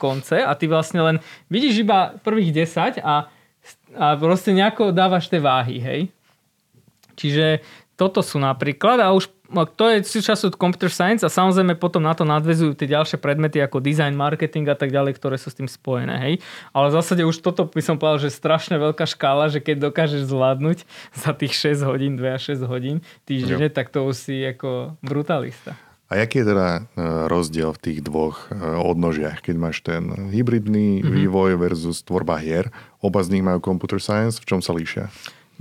konce 0.01 0.39
a 0.39 0.55
ty 0.57 0.71
vlastne 0.71 1.03
len 1.03 1.17
vidíš 1.51 1.83
iba 1.83 2.15
prvých 2.23 2.63
10 2.65 3.03
a, 3.05 3.27
a 3.99 4.05
proste 4.17 4.55
nejako 4.55 4.95
dávaš 4.95 5.27
tie 5.27 5.43
váhy, 5.43 5.77
hej. 5.83 6.01
Čiže 7.15 7.63
toto 8.01 8.25
sú 8.25 8.41
napríklad 8.41 8.97
a 8.97 9.13
už 9.13 9.29
to 9.75 9.85
je 9.91 10.07
súčasť 10.07 10.55
computer 10.55 10.87
science 10.87 11.27
a 11.27 11.29
samozrejme 11.29 11.75
potom 11.75 11.99
na 11.99 12.15
to 12.15 12.23
nadvezujú 12.23 12.71
tie 12.73 12.87
ďalšie 12.87 13.19
predmety 13.19 13.59
ako 13.59 13.83
design, 13.83 14.15
marketing 14.15 14.71
a 14.71 14.79
tak 14.79 14.95
ďalej, 14.95 15.19
ktoré 15.19 15.35
sú 15.35 15.51
s 15.51 15.59
tým 15.59 15.67
spojené. 15.67 16.15
Hej? 16.17 16.33
Ale 16.71 16.87
v 16.89 16.95
zásade 16.95 17.21
už 17.27 17.43
toto 17.43 17.67
by 17.67 17.83
som 17.83 17.99
povedal, 17.99 18.23
že 18.23 18.31
strašne 18.31 18.79
veľká 18.79 19.03
škála, 19.03 19.51
že 19.51 19.59
keď 19.59 19.91
dokážeš 19.91 20.31
zvládnuť 20.31 20.87
za 21.21 21.31
tých 21.35 21.53
6 21.53 21.83
hodín, 21.83 22.15
2 22.15 22.25
až 22.31 22.55
6 22.55 22.63
hodín 22.71 23.03
týždenne, 23.27 23.67
tak 23.67 23.91
to 23.91 24.07
už 24.07 24.15
si 24.15 24.39
ako 24.39 24.95
brutalista. 25.03 25.75
A 26.11 26.19
aký 26.27 26.43
je 26.43 26.51
teda 26.51 26.67
e, 26.75 26.81
rozdiel 27.31 27.71
v 27.71 27.79
tých 27.87 27.99
dvoch 28.03 28.51
e, 28.51 28.59
odnožiach, 28.59 29.39
keď 29.39 29.55
máš 29.55 29.79
ten 29.79 30.11
hybridný 30.27 30.99
mm-hmm. 30.99 31.07
vývoj 31.07 31.55
versus 31.55 32.03
tvorba 32.03 32.35
hier? 32.35 32.67
Oba 32.99 33.23
z 33.23 33.39
nich 33.39 33.43
majú 33.47 33.63
computer 33.63 33.95
science, 33.95 34.43
v 34.43 34.47
čom 34.51 34.59
sa 34.59 34.75
líšia? 34.75 35.07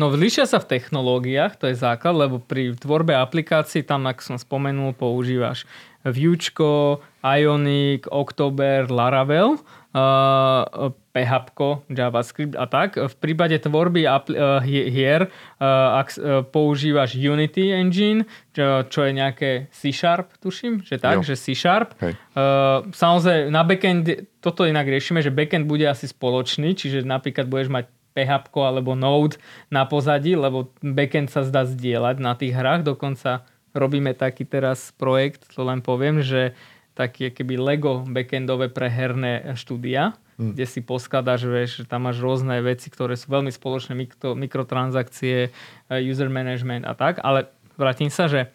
No 0.00 0.08
líšia 0.08 0.48
sa 0.48 0.56
v 0.64 0.80
technológiách, 0.80 1.60
to 1.60 1.68
je 1.68 1.76
základ, 1.76 2.16
lebo 2.16 2.40
pri 2.40 2.72
tvorbe 2.72 3.12
aplikácií 3.12 3.84
tam, 3.84 4.08
ako 4.08 4.32
som 4.32 4.36
spomenul, 4.40 4.96
používaš 4.96 5.68
Vuečko, 6.00 7.04
Ionic, 7.20 8.08
October, 8.08 8.88
Laravel, 8.88 9.60
uh, 9.92 10.88
PHP, 11.12 11.84
JavaScript 11.92 12.56
a 12.56 12.64
tak. 12.64 12.96
V 12.96 13.14
prípade 13.20 13.60
tvorby 13.60 14.08
apl- 14.08 14.40
uh, 14.40 14.64
hier 14.64 15.28
uh, 15.28 16.00
ak 16.00 16.16
uh, 16.16 16.40
používaš 16.48 17.20
Unity 17.20 17.76
Engine, 17.76 18.24
čo, 18.56 18.88
čo 18.88 19.04
je 19.04 19.12
nejaké 19.12 19.68
C 19.68 19.92
Sharp, 19.92 20.32
tuším, 20.40 20.80
že 20.80 20.96
tak, 20.96 21.20
jo. 21.20 21.28
že 21.28 21.36
C 21.36 21.52
Sharp. 21.52 21.92
Uh, 22.00 22.88
samozrejme, 22.96 23.52
na 23.52 23.68
backend, 23.68 24.08
toto 24.40 24.64
inak 24.64 24.88
riešime, 24.88 25.20
že 25.20 25.28
backend 25.28 25.68
bude 25.68 25.84
asi 25.84 26.08
spoločný, 26.08 26.72
čiže 26.72 27.04
napríklad 27.04 27.44
budeš 27.44 27.68
mať 27.68 27.99
PHP 28.20 28.52
alebo 28.60 28.92
Node 28.92 29.40
na 29.72 29.88
pozadí, 29.88 30.36
lebo 30.36 30.68
backend 30.84 31.32
sa 31.32 31.40
zdá 31.40 31.64
zdieľať 31.64 32.16
na 32.20 32.36
tých 32.36 32.52
hrách. 32.52 32.84
Dokonca 32.84 33.48
robíme 33.72 34.12
taký 34.12 34.44
teraz 34.44 34.92
projekt, 34.94 35.48
to 35.54 35.64
len 35.64 35.80
poviem, 35.80 36.20
že 36.20 36.52
taký 36.92 37.32
keby 37.32 37.56
Lego 37.56 38.04
backendové 38.04 38.68
pre 38.68 38.92
herné 38.92 39.56
štúdia, 39.56 40.18
hmm. 40.36 40.52
kde 40.52 40.64
si 40.68 40.80
poskladaš, 40.84 41.48
vieš, 41.48 41.70
tam 41.88 42.04
máš 42.04 42.20
rôzne 42.20 42.60
veci, 42.60 42.92
ktoré 42.92 43.16
sú 43.16 43.32
veľmi 43.32 43.48
spoločné, 43.48 43.96
mikro, 43.96 44.36
mikrotransakcie, 44.36 45.48
eh, 45.48 46.00
user 46.04 46.28
management 46.28 46.84
a 46.84 46.92
tak, 46.92 47.22
ale 47.24 47.48
vrátim 47.80 48.12
sa, 48.12 48.28
že 48.28 48.52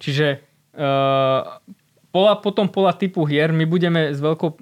čiže 0.00 0.40
uh, 0.74 1.60
Pola, 2.12 2.36
potom 2.36 2.68
podľa 2.68 3.00
typu 3.00 3.24
hier 3.24 3.56
my 3.56 3.64
budeme 3.64 4.12
s 4.12 4.20
veľkou 4.20 4.60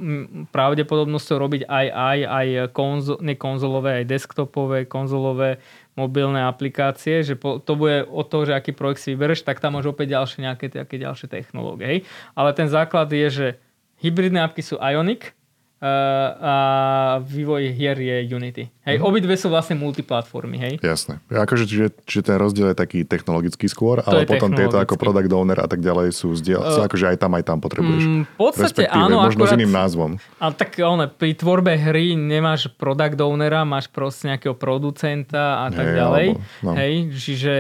pravdepodobnosťou 0.55 1.37
robiť 1.37 1.63
aj, 1.67 1.87
aj, 1.91 2.19
aj 2.23 2.47
konzo, 2.71 3.19
ne 3.19 3.35
konzolové, 3.35 3.91
aj 4.01 4.05
desktopové, 4.07 4.87
konzolové, 4.87 5.59
mobilné 5.99 6.47
aplikácie, 6.47 7.27
že 7.27 7.35
po, 7.35 7.59
to 7.59 7.75
bude 7.75 8.07
od 8.07 8.31
toho, 8.31 8.47
že 8.47 8.55
aký 8.55 8.71
projekt 8.71 9.03
si 9.03 9.19
vybereš, 9.19 9.43
tak 9.43 9.59
tam 9.59 9.75
máš 9.75 9.91
opäť 9.91 10.15
ďalšie 10.15 10.47
nejaké 10.47 10.71
také 10.71 11.03
ďalšie 11.03 11.27
technológie. 11.27 12.07
Ale 12.39 12.55
ten 12.55 12.71
základ 12.71 13.11
je, 13.11 13.27
že 13.27 13.47
hybridné 13.99 14.47
apky 14.47 14.63
sú 14.63 14.79
Ionic, 14.79 15.35
a 15.81 16.55
vývoj 17.25 17.73
hier 17.73 17.97
je 17.97 18.17
Unity. 18.29 18.69
Hej, 18.85 19.01
mm. 19.01 19.05
obidve 19.05 19.33
sú 19.41 19.49
vlastne 19.49 19.81
multiplatformy, 19.81 20.61
hej? 20.61 20.75
Jasné. 20.85 21.25
Akože, 21.33 21.65
čiže, 21.65 21.97
čiže 22.05 22.23
ten 22.29 22.37
rozdiel 22.37 22.69
je 22.73 22.77
taký 22.77 23.01
technologický 23.09 23.65
skôr, 23.65 24.05
to 24.05 24.13
ale 24.13 24.29
potom 24.29 24.53
tieto 24.53 24.77
ako 24.77 25.01
product 25.01 25.33
owner 25.33 25.57
a 25.57 25.65
tak 25.65 25.81
ďalej 25.81 26.13
sú 26.13 26.37
zdieľ, 26.37 26.61
uh, 26.61 26.85
akože 26.85 27.17
aj 27.17 27.17
tam, 27.17 27.33
aj 27.33 27.45
tam 27.49 27.59
potrebuješ. 27.65 28.05
Mm, 28.05 28.23
v 28.29 28.37
podstate 28.37 28.85
áno. 28.93 29.25
Možno 29.25 29.49
akurát, 29.49 29.57
s 29.57 29.57
iným 29.57 29.73
názvom. 29.73 30.11
Ale 30.37 30.53
tak 30.53 30.77
ono, 30.77 31.09
pri 31.09 31.33
tvorbe 31.33 31.73
hry 31.73 32.13
nemáš 32.13 32.69
product 32.77 33.17
ownera, 33.17 33.65
máš 33.65 33.89
proste 33.89 34.37
nejakého 34.37 34.53
producenta 34.61 35.65
a 35.65 35.73
tak 35.73 35.87
hey, 35.89 35.97
ďalej. 35.97 36.27
Alebo, 36.37 36.61
no. 36.61 36.71
Hej, 36.77 36.93
čiže 37.17 37.55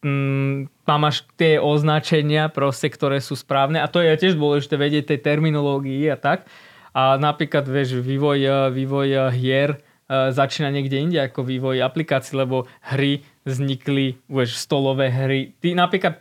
mm, 0.00 0.88
tam 0.88 0.98
máš 1.04 1.28
tie 1.36 1.60
označenia 1.60 2.48
proste, 2.48 2.88
ktoré 2.88 3.20
sú 3.20 3.36
správne 3.36 3.76
a 3.84 3.92
to 3.92 4.00
je 4.00 4.08
tiež 4.16 4.40
dôležité 4.40 4.80
vedieť 4.80 5.12
tej 5.12 5.20
terminológii 5.20 6.08
a 6.08 6.16
tak. 6.16 6.48
A 6.92 7.16
napríklad, 7.16 7.64
vieš, 7.64 8.04
vývoj, 8.04 8.38
e, 8.40 8.52
vývoj 8.72 9.08
e, 9.08 9.18
hier 9.32 9.70
e, 9.74 9.78
začína 10.32 10.68
niekde 10.68 11.00
inde 11.00 11.18
ako 11.24 11.44
vývoj 11.44 11.80
aplikácií, 11.80 12.36
lebo 12.36 12.68
hry 12.92 13.24
vznikli, 13.48 14.20
vieš, 14.28 14.60
stolové 14.60 15.08
hry. 15.08 15.56
Ty 15.58 15.72
napríklad, 15.74 16.20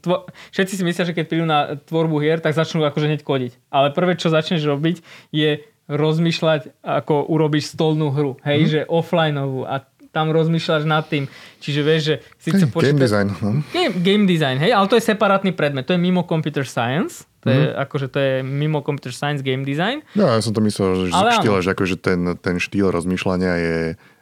tvo, 0.00 0.30
všetci 0.54 0.74
si 0.78 0.82
myslia, 0.86 1.04
že 1.10 1.14
keď 1.14 1.24
prídu 1.26 1.46
na 1.46 1.74
tvorbu 1.76 2.22
hier, 2.22 2.38
tak 2.38 2.54
začnú 2.54 2.86
akože 2.86 3.10
hneď 3.10 3.22
kodiť. 3.26 3.52
Ale 3.68 3.90
prvé, 3.90 4.14
čo 4.14 4.30
začneš 4.30 4.62
robiť, 4.62 5.02
je 5.34 5.60
rozmýšľať, 5.90 6.80
ako 6.80 7.26
urobíš 7.28 7.74
stolnú 7.74 8.14
hru. 8.14 8.38
Hej, 8.46 8.60
mm. 8.62 8.70
že 8.70 8.80
offlineovú 8.86 9.66
a 9.66 9.84
tam 10.12 10.28
rozmýšľaš 10.30 10.84
nad 10.84 11.08
tým. 11.08 11.26
Čiže 11.58 11.80
vieš, 11.80 12.02
že 12.04 12.14
síce 12.36 12.64
hey, 12.68 12.70
počítač... 12.70 12.88
Game 12.92 13.00
design. 13.00 13.28
No? 13.40 13.50
Game, 13.72 13.94
game 14.04 14.24
design, 14.28 14.60
hej, 14.60 14.76
ale 14.76 14.86
to 14.86 15.00
je 15.00 15.04
separátny 15.08 15.56
predmet. 15.56 15.88
To 15.88 15.96
je 15.96 16.00
mimo 16.00 16.22
computer 16.28 16.68
science. 16.68 17.24
To 17.42 17.50
je, 17.50 17.62
mm. 17.68 17.74
akože 17.74 18.06
to 18.06 18.18
je 18.22 18.32
mimo 18.46 18.86
computer 18.86 19.10
science 19.10 19.42
game 19.42 19.66
design. 19.66 20.06
No, 20.14 20.30
ja 20.30 20.38
som 20.38 20.54
to 20.54 20.62
myslel, 20.62 21.10
že 21.10 21.14
Ale 21.14 21.42
štýl, 21.42 21.58
že 21.58 21.70
akože 21.74 21.96
ten, 21.98 22.20
ten 22.38 22.56
štýl 22.62 22.94
rozmýšľania 22.94 23.52
je 23.58 23.76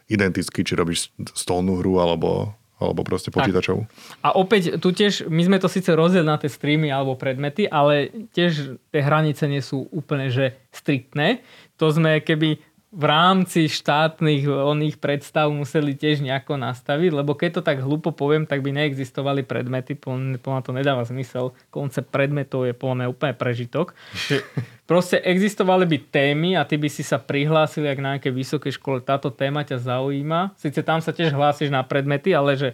identický, 0.09 0.65
či 0.65 0.73
robíš 0.73 1.13
stolnú 1.37 1.79
hru 1.79 2.01
alebo, 2.01 2.57
alebo 2.81 3.05
proste 3.05 3.29
počítačov. 3.29 3.85
A 4.25 4.35
opäť 4.35 4.81
tu 4.81 4.91
tiež, 4.91 5.29
my 5.29 5.47
sme 5.47 5.61
to 5.61 5.69
síce 5.69 5.93
rozdiel 5.93 6.25
na 6.25 6.41
tie 6.41 6.49
streamy 6.49 6.89
alebo 6.89 7.15
predmety, 7.15 7.69
ale 7.69 8.09
tiež 8.33 8.81
tie 8.89 9.01
hranice 9.05 9.45
nie 9.47 9.61
sú 9.61 9.87
úplne 9.93 10.33
že 10.33 10.57
striktné. 10.73 11.45
To 11.77 11.93
sme 11.93 12.25
keby 12.25 12.61
v 12.91 13.05
rámci 13.07 13.71
štátnych 13.71 14.51
oných 14.51 14.99
predstav 14.99 15.47
museli 15.55 15.95
tiež 15.95 16.27
nejako 16.27 16.59
nastaviť, 16.59 17.11
lebo 17.15 17.39
keď 17.39 17.51
to 17.59 17.63
tak 17.63 17.79
hlupo 17.87 18.11
poviem, 18.11 18.51
tak 18.51 18.67
by 18.67 18.75
neexistovali 18.75 19.47
predmety, 19.47 19.95
podľa 19.95 20.63
to 20.67 20.75
nedáva 20.75 21.07
zmysel. 21.07 21.55
Koncept 21.71 22.11
predmetov 22.11 22.67
je 22.67 22.75
podľa 22.75 22.97
mňa 22.99 23.07
úplne 23.15 23.35
prežitok. 23.39 23.95
Proste 24.91 25.23
existovali 25.23 25.87
by 25.87 25.99
témy 26.11 26.59
a 26.59 26.67
ty 26.67 26.83
by 26.83 26.91
si 26.91 27.07
sa 27.07 27.23
prihlásil, 27.23 27.87
ak 27.87 28.03
na 28.03 28.19
nejakej 28.19 28.35
vysokej 28.35 28.75
škole 28.75 28.99
táto 29.07 29.31
téma 29.31 29.63
ťa 29.63 29.79
zaujíma. 29.87 30.59
Sice 30.59 30.83
tam 30.83 30.99
sa 30.99 31.15
tiež 31.15 31.31
hlásiš 31.31 31.71
na 31.71 31.87
predmety, 31.87 32.35
ale 32.35 32.59
že 32.59 32.69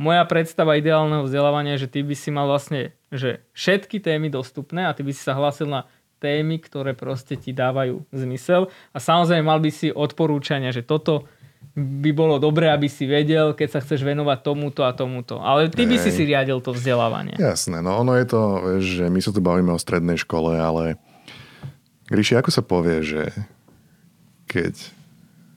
moja 0.00 0.24
predstava 0.24 0.80
ideálneho 0.80 1.28
vzdelávania 1.28 1.76
je, 1.76 1.84
že 1.84 1.92
ty 1.92 2.00
by 2.00 2.16
si 2.16 2.32
mal 2.32 2.48
vlastne 2.48 2.96
že 3.12 3.38
všetky 3.54 4.02
témy 4.02 4.28
dostupné 4.28 4.84
a 4.84 4.94
ty 4.96 5.06
by 5.06 5.12
si 5.14 5.22
sa 5.22 5.38
hlásil 5.38 5.70
na 5.70 5.86
témy, 6.18 6.60
ktoré 6.60 6.96
proste 6.96 7.36
ti 7.36 7.52
dávajú 7.52 8.04
zmysel. 8.10 8.72
A 8.92 8.98
samozrejme 8.98 9.44
mal 9.44 9.60
by 9.60 9.70
si 9.70 9.88
odporúčania, 9.92 10.72
že 10.72 10.84
toto 10.84 11.28
by 11.76 12.10
bolo 12.16 12.40
dobré, 12.40 12.72
aby 12.72 12.88
si 12.88 13.04
vedel, 13.04 13.52
keď 13.52 13.68
sa 13.68 13.80
chceš 13.84 14.00
venovať 14.00 14.40
tomuto 14.40 14.80
a 14.88 14.96
tomuto. 14.96 15.44
Ale 15.44 15.68
ty 15.68 15.84
by 15.84 16.00
Ej. 16.00 16.08
si 16.08 16.10
si 16.12 16.22
riadil 16.24 16.64
to 16.64 16.72
vzdelávanie. 16.72 17.36
Jasné, 17.36 17.84
no 17.84 18.00
ono 18.00 18.16
je 18.16 18.26
to, 18.28 18.42
že 18.80 19.04
my 19.12 19.20
sa 19.20 19.30
tu 19.32 19.44
bavíme 19.44 19.68
o 19.76 19.80
strednej 19.80 20.16
škole, 20.16 20.56
ale 20.56 20.96
Gríši, 22.06 22.38
ako 22.38 22.50
sa 22.54 22.62
povie, 22.62 23.02
že 23.02 23.22
keď... 24.46 24.78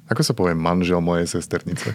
Ako 0.10 0.26
sa 0.26 0.34
povie 0.34 0.58
manžel 0.58 0.98
mojej 1.00 1.30
sesternice? 1.30 1.94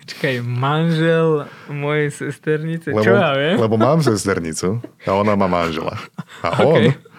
Počkaj, 0.00 0.40
manžel 0.40 1.44
mojej 1.68 2.08
sesternice? 2.08 2.90
Lebo, 2.90 3.04
Čo 3.04 3.12
ja 3.12 3.36
viem? 3.36 3.56
Lebo 3.60 3.76
mám 3.76 4.00
sesternicu 4.00 4.80
a 5.04 5.10
ona 5.12 5.36
má 5.36 5.44
manžela. 5.44 6.00
A 6.40 6.56
okay. 6.64 6.96
on 6.96 7.13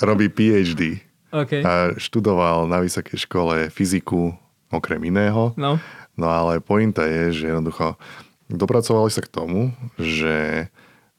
robí 0.00 0.28
PhD. 0.28 1.02
Okay. 1.34 1.66
A 1.66 1.98
študoval 1.98 2.70
na 2.70 2.78
vysokej 2.78 3.26
škole 3.26 3.68
fyziku, 3.68 4.34
okrem 4.70 5.02
iného. 5.02 5.50
No. 5.58 5.82
No 6.14 6.26
ale 6.30 6.62
pointa 6.62 7.02
je, 7.04 7.34
že 7.34 7.44
jednoducho 7.50 7.98
dopracovali 8.46 9.10
sa 9.10 9.22
k 9.24 9.32
tomu, 9.32 9.74
že, 9.98 10.70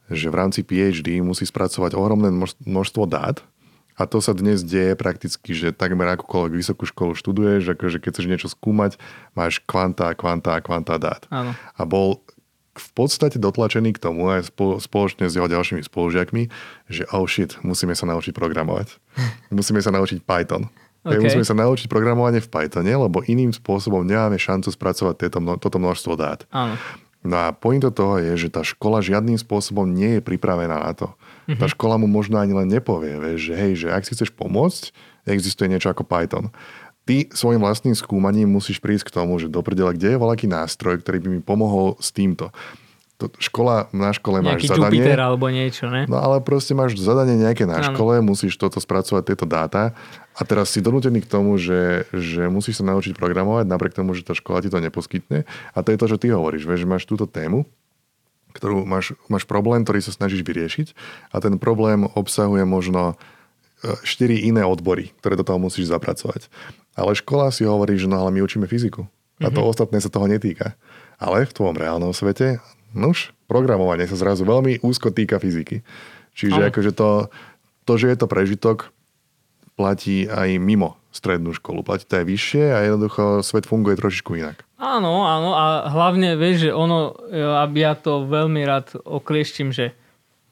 že 0.07 0.27
v 0.31 0.35
rámci 0.39 0.63
PhD 0.63 1.19
musí 1.19 1.43
spracovať 1.43 1.99
ohromné 1.99 2.31
množstvo 2.63 3.03
dát, 3.11 3.43
a 3.95 4.03
to 4.03 4.19
sa 4.19 4.35
dnes 4.35 4.59
deje 4.59 4.91
prakticky, 4.99 5.55
že 5.55 5.71
takmer 5.71 6.19
akúkoľvek 6.19 6.51
vysokú 6.59 6.83
školu 6.83 7.15
študuješ, 7.15 7.79
akože 7.79 8.03
keď 8.03 8.09
chceš 8.11 8.27
niečo 8.27 8.49
skúmať, 8.51 8.99
máš 9.31 9.63
kvanta, 9.63 10.11
kvanta, 10.19 10.59
kvanta 10.59 10.99
dát. 10.99 11.23
Áno. 11.31 11.55
A 11.55 11.81
bol 11.87 12.19
v 12.75 12.89
podstate 12.91 13.39
dotlačený 13.39 13.95
k 13.95 14.03
tomu 14.03 14.27
aj 14.27 14.51
spoločne 14.83 15.31
s 15.31 15.35
jeho 15.39 15.47
ďalšími 15.47 15.81
spolužiakmi, 15.87 16.51
že 16.91 17.07
oh 17.15 17.23
shit, 17.23 17.55
musíme 17.63 17.95
sa 17.95 18.03
naučiť 18.05 18.35
programovať. 18.35 18.99
musíme 19.55 19.79
sa 19.79 19.95
naučiť 19.95 20.21
Python. 20.21 20.67
Okay. 21.05 21.21
Musíme 21.21 21.45
sa 21.45 21.53
naučiť 21.53 21.85
programovanie 21.85 22.41
v 22.41 22.49
Pythone, 22.49 22.89
lebo 22.89 23.21
iným 23.29 23.53
spôsobom 23.53 24.01
nemáme 24.01 24.41
šancu 24.41 24.73
spracovať 24.73 25.15
tieto, 25.21 25.37
toto 25.61 25.77
množstvo 25.77 26.13
dát. 26.17 26.49
Áno. 26.49 26.75
No 27.25 27.41
a 27.41 27.53
pointo 27.53 27.89
toho 27.89 28.21
je, 28.21 28.33
že 28.37 28.53
tá 28.53 28.61
škola 28.61 29.01
žiadnym 29.01 29.37
spôsobom 29.37 29.89
nie 29.89 30.17
je 30.17 30.21
pripravená 30.21 30.81
na 30.85 30.93
to. 30.93 31.09
Mm-hmm. 31.49 31.57
Tá 31.57 31.65
škola 31.69 31.97
mu 31.97 32.05
možno 32.05 32.37
ani 32.37 32.53
len 32.53 32.69
nepovie, 32.69 33.17
vieš, 33.17 33.49
že 33.49 33.53
hej, 33.53 33.71
že 33.85 33.87
ak 33.89 34.05
si 34.05 34.13
chceš 34.13 34.33
pomôcť, 34.33 34.93
existuje 35.25 35.69
niečo 35.69 35.89
ako 35.89 36.05
Python 36.05 36.53
ty 37.05 37.29
svojim 37.31 37.61
vlastným 37.61 37.93
skúmaním 37.93 38.49
musíš 38.49 38.81
prísť 38.81 39.13
k 39.13 39.15
tomu, 39.21 39.37
že 39.37 39.47
do 39.47 39.61
prdela, 39.61 39.93
kde 39.93 40.17
je 40.17 40.21
voľaký 40.21 40.49
nástroj, 40.49 40.99
ktorý 41.05 41.17
by 41.21 41.29
mi 41.37 41.41
pomohol 41.41 41.95
s 42.01 42.09
týmto. 42.09 42.49
To, 43.15 43.31
škola, 43.39 43.87
na 43.95 44.11
škole 44.11 44.43
máš 44.43 44.67
Nejaký 44.67 44.69
zadanie. 44.75 44.99
Jupiter 44.99 45.19
alebo 45.23 45.47
niečo, 45.47 45.87
ne? 45.87 46.03
No 46.03 46.19
ale 46.19 46.43
proste 46.43 46.75
máš 46.75 46.99
zadanie 46.99 47.39
nejaké 47.39 47.63
na 47.63 47.79
ano. 47.79 47.95
škole, 47.95 48.19
musíš 48.19 48.59
toto 48.59 48.83
spracovať, 48.83 49.23
tieto 49.23 49.47
dáta 49.47 49.95
a 50.35 50.41
teraz 50.43 50.75
si 50.75 50.83
donútený 50.83 51.23
k 51.23 51.31
tomu, 51.31 51.55
že, 51.55 52.11
že 52.11 52.51
musíš 52.51 52.83
sa 52.83 52.91
naučiť 52.91 53.15
programovať 53.15 53.71
napriek 53.71 53.95
tomu, 53.95 54.11
že 54.11 54.27
tá 54.27 54.35
škola 54.35 54.59
ti 54.59 54.67
to 54.67 54.83
neposkytne. 54.83 55.47
A 55.47 55.77
to 55.79 55.95
je 55.95 55.99
to, 56.01 56.11
čo 56.11 56.17
ty 56.19 56.27
hovoríš, 56.27 56.67
vieš, 56.67 56.83
že 56.83 56.91
máš 56.91 57.07
túto 57.07 57.23
tému, 57.23 57.63
ktorú 58.51 58.83
máš, 58.83 59.15
máš 59.31 59.47
problém, 59.47 59.87
ktorý 59.87 60.03
sa 60.03 60.11
snažíš 60.11 60.43
vyriešiť 60.43 60.87
a 61.31 61.39
ten 61.39 61.55
problém 61.55 62.03
obsahuje 62.19 62.67
možno 62.67 63.15
e, 63.15 63.95
štyri 64.03 64.43
iné 64.43 64.67
odbory, 64.67 65.15
ktoré 65.23 65.39
do 65.39 65.47
toho 65.47 65.55
musíš 65.55 65.87
zapracovať. 65.87 66.51
Ale 66.95 67.11
škola 67.13 67.51
si 67.51 67.67
hovorí, 67.67 67.99
že 67.99 68.07
no 68.07 68.23
ale 68.23 68.31
my 68.31 68.39
učíme 68.41 68.65
fyziku. 68.65 69.05
A 69.43 69.51
to 69.51 69.59
mm-hmm. 69.59 69.71
ostatné 69.71 69.97
sa 69.99 70.07
toho 70.07 70.31
netýka. 70.31 70.79
Ale 71.19 71.43
v 71.43 71.51
tvojom 71.51 71.75
reálnom 71.75 72.15
svete, 72.15 72.63
nuž, 72.95 73.35
programovanie 73.51 74.07
sa 74.07 74.15
zrazu 74.15 74.47
veľmi 74.47 74.79
úzko 74.79 75.11
týka 75.11 75.43
fyziky. 75.43 75.83
Čiže 76.35 76.59
ale. 76.59 76.67
akože 76.71 76.91
to, 76.95 77.27
to, 77.83 77.93
že 77.99 78.15
je 78.15 78.17
to 78.19 78.27
prežitok, 78.31 78.95
platí 79.75 80.23
aj 80.31 80.55
mimo 80.55 80.95
strednú 81.11 81.51
školu. 81.51 81.83
Platí 81.83 82.07
to 82.07 82.23
aj 82.23 82.25
vyššie 82.27 82.63
a 82.71 82.77
jednoducho 82.87 83.43
svet 83.43 83.67
funguje 83.67 83.99
trošičku 83.99 84.39
inak. 84.39 84.63
Áno, 84.79 85.27
áno 85.27 85.55
a 85.55 85.87
hlavne 85.91 86.35
vieš, 86.39 86.67
že 86.67 86.71
ono, 86.71 87.15
aby 87.63 87.87
ja 87.87 87.95
to 87.95 88.27
veľmi 88.27 88.63
rád 88.63 88.95
oklieštím, 89.03 89.71
že 89.71 89.95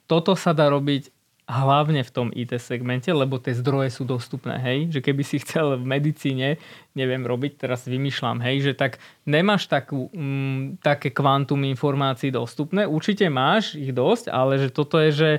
toto 0.07 0.35
sa 0.35 0.51
dá 0.51 0.67
robiť 0.71 1.11
hlavne 1.43 2.07
v 2.07 2.11
tom 2.11 2.27
IT 2.31 2.55
segmente, 2.63 3.11
lebo 3.11 3.35
tie 3.35 3.51
zdroje 3.51 3.91
sú 3.91 4.07
dostupné, 4.07 4.55
hej, 4.63 4.79
že 4.95 4.99
keby 5.03 5.23
si 5.27 5.43
chcel 5.43 5.75
v 5.75 5.83
medicíne, 5.83 6.55
neviem 6.95 7.19
robiť, 7.27 7.67
teraz 7.67 7.83
vymýšľam, 7.83 8.39
hej, 8.39 8.71
že 8.71 8.73
tak 8.79 9.03
nemáš 9.27 9.67
takú, 9.67 10.07
mm, 10.15 10.79
také 10.79 11.11
kvantum 11.11 11.67
informácií 11.67 12.31
dostupné, 12.31 12.87
určite 12.87 13.27
máš 13.27 13.75
ich 13.75 13.91
dosť, 13.91 14.31
ale 14.31 14.55
že 14.55 14.69
toto 14.71 14.95
je, 15.03 15.11
že 15.11 15.31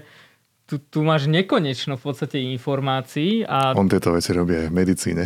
tu, 0.64 0.80
tu 0.80 1.04
máš 1.04 1.28
nekonečno 1.28 2.00
v 2.00 2.02
podstate 2.04 2.40
informácií. 2.40 3.44
A... 3.44 3.76
On 3.76 3.84
tieto 3.84 4.16
veci 4.16 4.32
robí 4.32 4.56
aj 4.56 4.72
v 4.72 4.76
medicíne. 4.76 5.24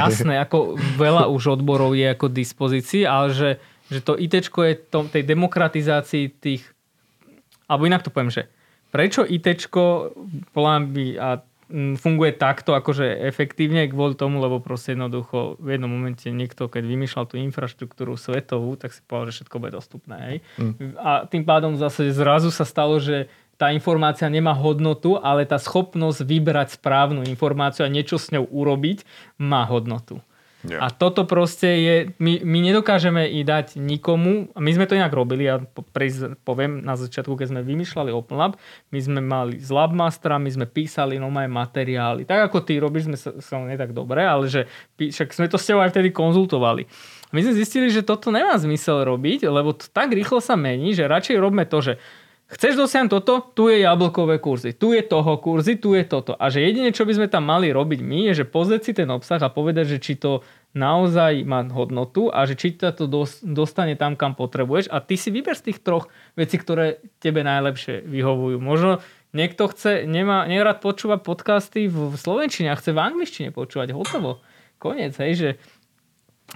Jasné, 0.00 0.40
ako 0.40 0.80
veľa 0.96 1.28
už 1.28 1.60
odborov 1.60 1.92
je 1.92 2.08
ako 2.08 2.32
dispozícii, 2.32 3.04
ale 3.04 3.36
že, 3.36 3.50
že 3.92 4.00
to 4.00 4.16
IT 4.16 4.40
je 4.40 4.74
tom, 4.88 5.08
tej 5.08 5.24
demokratizácii 5.24 6.40
tých, 6.40 6.64
alebo 7.68 7.84
inak 7.84 8.00
to 8.00 8.08
poviem, 8.08 8.32
že 8.32 8.48
prečo 8.90 9.24
IT 9.24 9.46
by 10.88 11.06
a 11.20 11.28
funguje 12.00 12.32
takto 12.32 12.72
akože 12.72 13.28
efektívne 13.28 13.84
kvôli 13.92 14.16
tomu, 14.16 14.40
lebo 14.40 14.56
proste 14.56 14.96
jednoducho 14.96 15.60
v 15.60 15.76
jednom 15.76 15.92
momente 15.92 16.24
niekto, 16.32 16.64
keď 16.64 16.80
vymýšľal 16.88 17.28
tú 17.28 17.36
infraštruktúru 17.36 18.16
svetovú, 18.16 18.80
tak 18.80 18.96
si 18.96 19.04
povedal, 19.04 19.28
že 19.28 19.34
všetko 19.44 19.56
bude 19.60 19.72
dostupné. 19.76 20.16
Hej? 20.16 20.36
Mm. 20.56 20.96
A 20.96 21.28
tým 21.28 21.44
pádom 21.44 21.76
zase 21.76 22.08
zrazu 22.08 22.48
sa 22.48 22.64
stalo, 22.64 22.96
že 22.96 23.28
tá 23.60 23.74
informácia 23.74 24.24
nemá 24.30 24.54
hodnotu, 24.56 25.20
ale 25.20 25.44
tá 25.44 25.60
schopnosť 25.60 26.24
vybrať 26.24 26.78
správnu 26.80 27.26
informáciu 27.26 27.84
a 27.84 27.92
niečo 27.92 28.16
s 28.16 28.32
ňou 28.32 28.48
urobiť 28.48 29.04
má 29.36 29.66
hodnotu. 29.68 30.24
Yeah. 30.68 30.84
A 30.84 30.92
toto 30.92 31.24
proste 31.24 31.68
je, 31.80 31.96
my, 32.20 32.44
my 32.44 32.58
nedokážeme 32.60 33.24
i 33.24 33.40
dať 33.40 33.80
nikomu, 33.80 34.52
my 34.52 34.70
sme 34.70 34.84
to 34.84 34.94
inak 34.94 35.10
robili, 35.10 35.48
ja 35.48 35.64
poviem 36.44 36.84
na 36.84 36.94
začiatku, 36.94 37.32
keď 37.34 37.56
sme 37.56 37.60
vymýšľali 37.64 38.12
Open 38.12 38.36
Lab, 38.36 38.60
my 38.92 39.00
sme 39.00 39.20
mali 39.24 39.56
z 39.56 39.72
Labmastera, 39.72 40.36
my 40.36 40.50
sme 40.52 40.66
písali 40.68 41.16
nové 41.16 41.48
materiály, 41.48 42.28
tak 42.28 42.52
ako 42.52 42.68
ty 42.68 42.76
robíš, 42.76 43.08
sme 43.08 43.16
sa, 43.16 43.32
sa 43.40 43.58
nie 43.64 43.80
tak 43.80 43.96
dobre, 43.96 44.20
ale 44.20 44.52
že 44.52 44.68
však 45.00 45.32
sme 45.32 45.48
to 45.48 45.56
s 45.56 45.64
tebou 45.64 45.80
aj 45.80 45.96
vtedy 45.96 46.12
konzultovali. 46.12 46.84
My 47.32 47.40
sme 47.44 47.56
zistili, 47.56 47.88
že 47.88 48.04
toto 48.04 48.28
nemá 48.28 48.56
zmysel 48.56 49.04
robiť, 49.04 49.48
lebo 49.48 49.72
to 49.72 49.88
tak 49.88 50.12
rýchlo 50.12 50.40
sa 50.40 50.56
mení, 50.56 50.92
že 50.92 51.08
radšej 51.08 51.36
robme 51.40 51.64
to, 51.64 51.80
že 51.80 51.94
Chceš 52.48 52.80
dosiahnuť 52.80 53.12
toto? 53.12 53.44
Tu 53.52 53.76
je 53.76 53.84
jablkové 53.84 54.40
kurzy. 54.40 54.72
Tu 54.72 54.96
je 54.96 55.04
toho 55.04 55.36
kurzy, 55.36 55.76
tu 55.76 55.92
je 55.92 56.00
toto. 56.08 56.32
A 56.32 56.48
že 56.48 56.64
jedine, 56.64 56.96
čo 56.96 57.04
by 57.04 57.12
sme 57.12 57.28
tam 57.28 57.44
mali 57.44 57.68
robiť 57.68 58.00
my, 58.00 58.32
je, 58.32 58.40
že 58.40 58.48
pozrieť 58.48 58.82
si 58.88 58.92
ten 58.96 59.08
obsah 59.12 59.36
a 59.36 59.52
povedať, 59.52 59.84
že 59.84 59.98
či 60.00 60.16
to 60.16 60.40
naozaj 60.72 61.44
má 61.44 61.60
hodnotu 61.68 62.32
a 62.32 62.48
že 62.48 62.56
či 62.56 62.72
ťa 62.72 62.96
to 62.96 63.04
dostane 63.44 64.00
tam, 64.00 64.16
kam 64.16 64.32
potrebuješ. 64.32 64.88
A 64.88 65.04
ty 65.04 65.20
si 65.20 65.28
vyber 65.28 65.60
z 65.60 65.72
tých 65.72 65.84
troch 65.84 66.08
vecí, 66.40 66.56
ktoré 66.56 67.04
tebe 67.20 67.44
najlepšie 67.44 68.08
vyhovujú. 68.08 68.56
Možno 68.64 69.04
niekto 69.36 69.68
chce, 69.68 70.08
nemá, 70.08 70.48
nerad 70.48 70.80
počúva 70.80 71.20
podcasty 71.20 71.84
v 71.84 72.16
slovenčine 72.16 72.72
a 72.72 72.78
chce 72.80 72.96
v 72.96 73.02
angličtine 73.12 73.48
počúvať. 73.52 73.92
Hotovo. 73.92 74.40
Koniec, 74.80 75.20
hej, 75.20 75.32
že 75.36 75.50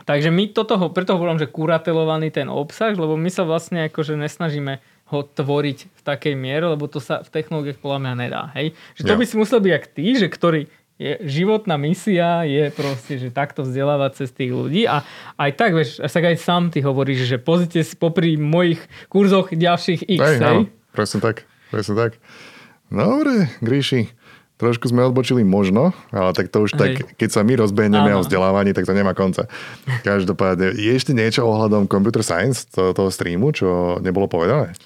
Takže 0.09 0.33
my 0.33 0.57
toto, 0.57 0.81
preto 0.89 1.21
hovorím, 1.21 1.37
že 1.37 1.53
kuratelovaný 1.53 2.33
ten 2.33 2.49
obsah, 2.49 2.97
lebo 2.97 3.13
my 3.13 3.29
sa 3.29 3.45
vlastne 3.45 3.93
akože 3.93 4.17
nesnažíme 4.17 4.81
ho 5.13 5.21
tvoriť 5.21 5.79
v 5.93 6.01
takej 6.01 6.35
miere, 6.35 6.73
lebo 6.73 6.89
to 6.89 6.99
sa 6.99 7.21
v 7.21 7.29
technológiách 7.29 7.79
podľa 7.79 7.99
mňa 8.01 8.13
nedá. 8.17 8.43
Hej? 8.57 8.73
Že 8.97 9.03
to 9.05 9.13
jo. 9.13 9.19
by 9.21 9.25
si 9.29 9.35
musel 9.37 9.59
byť 9.61 9.73
jak 9.77 9.87
ty, 9.93 10.07
že 10.17 10.27
ktorý 10.33 10.61
je, 10.97 11.13
životná 11.29 11.77
misia 11.77 12.47
je 12.49 12.73
proste, 12.73 13.19
že 13.21 13.29
takto 13.35 13.67
vzdelávať 13.67 14.25
cez 14.25 14.31
tých 14.33 14.53
ľudí 14.55 14.89
a 14.89 15.03
aj 15.37 15.51
tak, 15.59 15.71
vieš, 15.75 16.01
tak 16.01 16.25
aj 16.25 16.37
sám 16.39 16.71
ty 16.71 16.81
hovoríš, 16.81 17.27
že 17.27 17.37
pozrite 17.43 17.83
si 17.83 17.95
popri 17.99 18.39
mojich 18.41 18.81
kurzoch 19.11 19.53
ďalších 19.53 20.09
X, 20.09 20.21
hej? 20.21 20.39
hej? 20.41 20.61
presne 20.95 21.19
tak, 21.21 21.45
presne 21.69 21.95
tak. 21.99 22.13
Dobre, 22.93 23.49
Gríši, 23.65 24.13
trošku 24.63 24.87
sme 24.87 25.03
odbočili 25.03 25.43
možno, 25.43 25.91
ale 26.15 26.31
tak 26.37 26.55
to 26.55 26.63
už 26.63 26.77
Hej. 26.77 26.79
tak, 26.79 26.91
keď 27.19 27.29
sa 27.35 27.41
my 27.43 27.59
rozbehneme 27.59 28.15
o 28.15 28.23
vzdelávaní, 28.23 28.71
tak 28.71 28.87
to 28.87 28.95
nemá 28.95 29.11
konca. 29.11 29.51
Každopádne, 30.07 30.77
je 30.79 30.93
ešte 30.95 31.11
niečo 31.11 31.43
ohľadom 31.43 31.91
computer 31.91 32.23
science, 32.23 32.71
to, 32.71 32.95
toho 32.95 33.11
streamu, 33.11 33.51
čo 33.51 33.99
nebolo 33.99 34.31
povedané? 34.31 34.77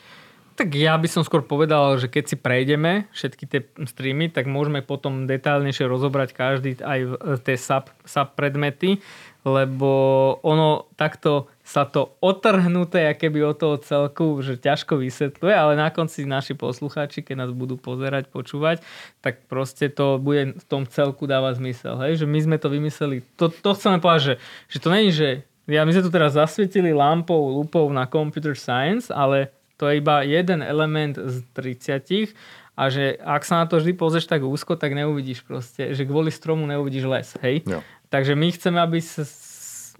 Tak 0.57 0.73
ja 0.73 0.97
by 0.97 1.05
som 1.05 1.21
skôr 1.21 1.45
povedal, 1.45 2.01
že 2.01 2.09
keď 2.09 2.25
si 2.33 2.37
prejdeme 2.40 3.05
všetky 3.12 3.45
tie 3.45 3.61
streamy, 3.85 4.33
tak 4.33 4.49
môžeme 4.49 4.81
potom 4.81 5.29
detálnejšie 5.29 5.85
rozobrať 5.85 6.33
každý 6.33 6.81
aj 6.81 7.01
tie 7.45 7.61
sub, 7.61 7.92
sub 8.09 8.33
predmety, 8.33 9.05
lebo 9.45 9.92
ono 10.40 10.88
takto 10.97 11.53
sa 11.61 11.85
to 11.85 12.16
otrhnuté 12.25 13.12
keby 13.21 13.53
od 13.53 13.61
toho 13.61 13.77
celku, 13.79 14.40
že 14.40 14.57
ťažko 14.57 14.97
vysvetľuje, 14.97 15.55
ale 15.55 15.77
na 15.77 15.92
konci 15.92 16.25
naši 16.25 16.57
poslucháči, 16.57 17.21
keď 17.21 17.47
nás 17.47 17.53
budú 17.53 17.77
pozerať, 17.77 18.33
počúvať, 18.33 18.81
tak 19.21 19.45
proste 19.47 19.92
to 19.92 20.16
bude 20.16 20.57
v 20.57 20.64
tom 20.66 20.88
celku 20.88 21.29
dávať 21.29 21.61
zmysel. 21.61 22.01
Hej? 22.01 22.25
Že 22.25 22.27
my 22.33 22.38
sme 22.42 22.57
to 22.57 22.69
vymysleli. 22.73 23.23
To, 23.37 23.53
to 23.53 23.77
chceme 23.77 24.01
povedať, 24.01 24.23
že, 24.25 24.35
že 24.73 24.79
to 24.81 24.88
není, 24.88 25.12
že 25.12 25.45
ja, 25.69 25.83
my 25.83 25.92
sme 25.92 26.07
tu 26.07 26.11
teraz 26.14 26.38
zasvietili 26.38 26.95
lampou, 26.95 27.51
lupou 27.51 27.90
na 27.90 28.07
computer 28.07 28.55
science, 28.55 29.11
ale 29.11 29.51
to 29.76 29.88
je 29.88 30.00
iba 30.00 30.24
jeden 30.24 30.60
element 30.64 31.20
z 31.20 31.44
30 31.52 32.32
a 32.76 32.82
že 32.92 33.16
ak 33.16 33.42
sa 33.48 33.64
na 33.64 33.66
to 33.68 33.80
vždy 33.80 33.96
pozrieš 33.96 34.28
tak 34.28 34.44
úzko, 34.44 34.76
tak 34.76 34.92
neuvidíš 34.92 35.40
proste, 35.48 35.96
že 35.96 36.04
kvôli 36.04 36.28
stromu 36.28 36.68
neuvidíš 36.68 37.04
les, 37.08 37.28
hej? 37.40 37.56
Jo. 37.64 37.80
Takže 38.12 38.36
my 38.36 38.48
chceme, 38.52 38.78
aby 38.80 39.00
sa, 39.00 39.24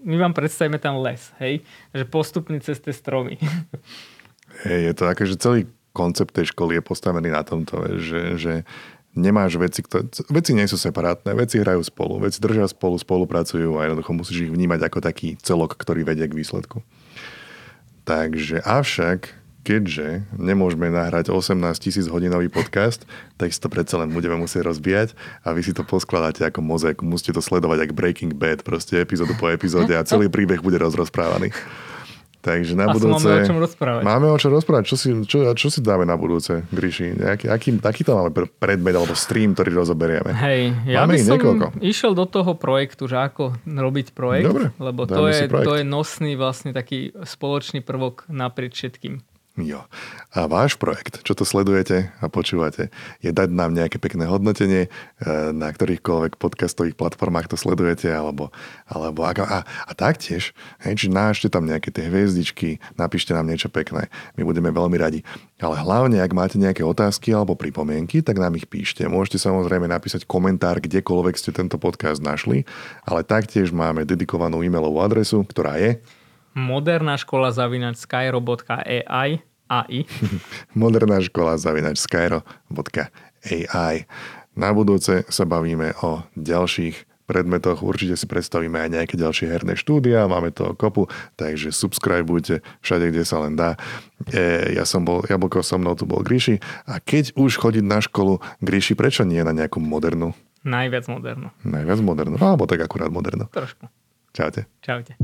my 0.05 0.15
vám 0.21 0.37
predstavíme 0.37 0.77
tam 0.77 1.01
les, 1.01 1.33
hej? 1.41 1.65
Že 1.97 2.05
postupný 2.05 2.61
cez 2.61 2.77
tie 2.77 2.93
stromy. 2.93 3.41
Hej, 4.65 4.89
je 4.89 4.93
to 4.97 5.03
také, 5.05 5.23
že 5.29 5.37
celý 5.37 5.61
koncept 5.93 6.33
tej 6.33 6.49
školy 6.49 6.79
je 6.79 6.83
postavený 6.85 7.29
na 7.29 7.45
tomto, 7.45 7.77
že, 8.01 8.41
že 8.41 8.53
nemáš 9.13 9.57
veci, 9.57 9.85
ktoré, 9.85 10.09
veci 10.29 10.57
nie 10.57 10.65
sú 10.65 10.81
separátne, 10.81 11.33
veci 11.37 11.61
hrajú 11.61 11.81
spolu, 11.85 12.21
veci 12.21 12.41
držia 12.41 12.65
spolu, 12.69 12.97
spolupracujú 12.97 13.77
a 13.77 13.85
jednoducho 13.85 14.17
musíš 14.17 14.49
ich 14.49 14.53
vnímať 14.53 14.81
ako 14.85 14.97
taký 15.01 15.37
celok, 15.41 15.77
ktorý 15.77 16.05
vedie 16.05 16.25
k 16.25 16.37
výsledku. 16.37 16.81
Takže 18.05 18.63
avšak 18.65 19.36
keďže 19.67 20.23
nemôžeme 20.39 20.87
nahrať 20.87 21.27
18 21.27 21.59
tisíc 21.75 22.07
hodinový 22.07 22.47
podcast, 22.47 23.03
tak 23.35 23.51
si 23.51 23.59
to 23.59 23.67
predsa 23.67 23.99
len 23.99 24.15
budeme 24.15 24.39
musieť 24.39 24.63
rozbíjať 24.63 25.11
a 25.43 25.51
vy 25.51 25.59
si 25.59 25.75
to 25.75 25.83
poskladáte 25.83 26.39
ako 26.47 26.63
mozaiku. 26.63 27.03
Musíte 27.03 27.35
to 27.35 27.43
sledovať 27.43 27.83
ako 27.83 27.93
Breaking 27.99 28.31
Bad, 28.31 28.63
proste 28.63 29.03
epizódu 29.03 29.35
po 29.35 29.51
epizóde 29.51 29.91
a 29.91 30.07
celý 30.07 30.31
príbeh 30.31 30.63
bude 30.63 30.79
rozrozprávaný. 30.79 31.51
Takže 32.37 32.79
na 32.79 32.87
a 32.87 32.95
budúce... 32.95 33.27
Máme 33.27 33.43
o 33.43 33.49
čom 33.49 33.59
rozprávať. 33.59 34.01
Máme 34.07 34.27
o 34.31 34.37
čom 34.39 34.51
rozprávať. 34.55 34.83
Čo 34.87 34.95
si, 34.95 35.09
čo, 35.27 35.37
čo 35.51 35.67
si 35.67 35.83
dáme 35.83 36.07
na 36.07 36.15
budúce, 36.15 36.63
Gríši? 36.71 37.19
Aký, 37.19 37.51
aký, 37.51 37.75
aký 37.75 38.07
to 38.07 38.15
máme 38.15 38.31
predmet 38.55 38.95
alebo 38.95 39.19
stream, 39.19 39.51
ktorý 39.51 39.83
rozoberieme? 39.83 40.31
Hej, 40.31 40.71
ja 40.87 41.03
máme 41.03 41.19
by 41.19 41.27
som 41.27 41.35
niekoľko. 41.35 41.65
išiel 41.83 42.15
do 42.15 42.23
toho 42.23 42.55
projektu, 42.55 43.11
že 43.11 43.19
ako 43.19 43.59
robiť 43.67 44.15
projekt, 44.15 44.47
Dobre, 44.47 44.71
lebo 44.79 45.03
to 45.03 45.27
je, 45.27 45.43
to 45.51 45.73
je 45.75 45.83
nosný 45.83 46.39
vlastne 46.39 46.71
taký 46.71 47.11
spoločný 47.19 47.83
prvok 47.83 48.23
naprieč 48.31 48.79
všetkým. 48.79 49.19
Jo. 49.57 49.89
A 50.37 50.45
váš 50.45 50.77
projekt, 50.77 51.25
čo 51.25 51.33
to 51.33 51.41
sledujete 51.41 52.13
a 52.21 52.29
počúvate, 52.29 52.93
je 53.25 53.33
dať 53.33 53.49
nám 53.49 53.73
nejaké 53.73 53.97
pekné 53.97 54.29
hodnotenie, 54.29 54.85
e, 54.85 54.89
na 55.49 55.73
ktorýchkoľvek 55.73 56.37
podcastových 56.37 56.93
platformách 56.93 57.49
to 57.49 57.57
sledujete, 57.57 58.05
alebo, 58.05 58.53
alebo 58.85 59.25
a, 59.25 59.33
a, 59.33 59.59
a 59.65 59.91
taktiež, 59.97 60.53
hej, 60.85 60.93
či 60.93 61.07
nášte 61.09 61.49
tam 61.49 61.65
nejaké 61.65 61.89
tie 61.89 62.05
hviezdičky, 62.05 62.77
napíšte 63.01 63.33
nám 63.33 63.49
niečo 63.49 63.73
pekné, 63.73 64.13
my 64.37 64.45
budeme 64.45 64.69
veľmi 64.69 64.93
radi. 65.01 65.25
Ale 65.57 65.73
hlavne, 65.81 66.21
ak 66.21 66.37
máte 66.37 66.61
nejaké 66.61 66.85
otázky 66.85 67.33
alebo 67.33 67.57
pripomienky, 67.57 68.21
tak 68.21 68.37
nám 68.37 68.53
ich 68.61 68.69
píšte. 68.69 69.09
Môžete 69.09 69.41
samozrejme 69.41 69.89
napísať 69.89 70.29
komentár, 70.29 70.77
kdekoľvek 70.77 71.33
ste 71.33 71.49
tento 71.49 71.81
podcast 71.81 72.21
našli, 72.21 72.61
ale 73.09 73.25
taktiež 73.25 73.73
máme 73.73 74.05
dedikovanú 74.05 74.61
e-mailovú 74.61 75.01
adresu, 75.01 75.41
ktorá 75.41 75.81
je 75.81 75.97
moderná 76.57 77.13
škola 77.21 77.53
zavinač 77.53 78.01
skyro.ai 78.01 79.45
AI. 79.67 80.07
Moderná 80.81 81.19
škola 81.21 81.59
zavinač 81.59 81.99
skyro.ai. 82.01 83.97
Na 84.57 84.69
budúce 84.73 85.21
sa 85.29 85.45
bavíme 85.45 85.93
o 86.01 86.25
ďalších 86.33 87.07
predmetoch. 87.27 87.83
Určite 87.83 88.15
si 88.15 88.25
predstavíme 88.25 88.79
aj 88.79 88.89
nejaké 88.89 89.15
ďalšie 89.19 89.51
herné 89.51 89.75
štúdia, 89.75 90.31
máme 90.31 90.49
to 90.55 90.71
kopu, 90.73 91.11
takže 91.35 91.75
subscribeujte 91.75 92.63
všade, 92.81 93.11
kde 93.11 93.23
sa 93.27 93.43
len 93.43 93.59
dá. 93.59 93.75
E, 94.31 94.73
ja 94.73 94.87
som 94.87 95.03
bol, 95.03 95.21
Jablko 95.27 95.61
so 95.61 95.75
mnou 95.75 95.93
tu 95.93 96.07
bol 96.07 96.23
Gríši 96.23 96.63
a 96.87 97.03
keď 97.03 97.35
už 97.35 97.59
chodiť 97.59 97.83
na 97.83 97.99
školu, 97.99 98.39
Gríši, 98.63 98.95
prečo 98.95 99.27
nie 99.27 99.43
na 99.43 99.51
nejakú 99.51 99.83
modernú? 99.83 100.33
Najviac 100.63 101.05
modernú. 101.11 101.51
Najviac 101.67 101.99
modernú, 102.01 102.35
alebo 102.39 102.65
tak 102.65 102.81
akurát 102.81 103.11
modernú. 103.11 103.51
Trošku. 103.51 103.91
Čaute. 104.31 104.65
Čaute. 104.81 105.19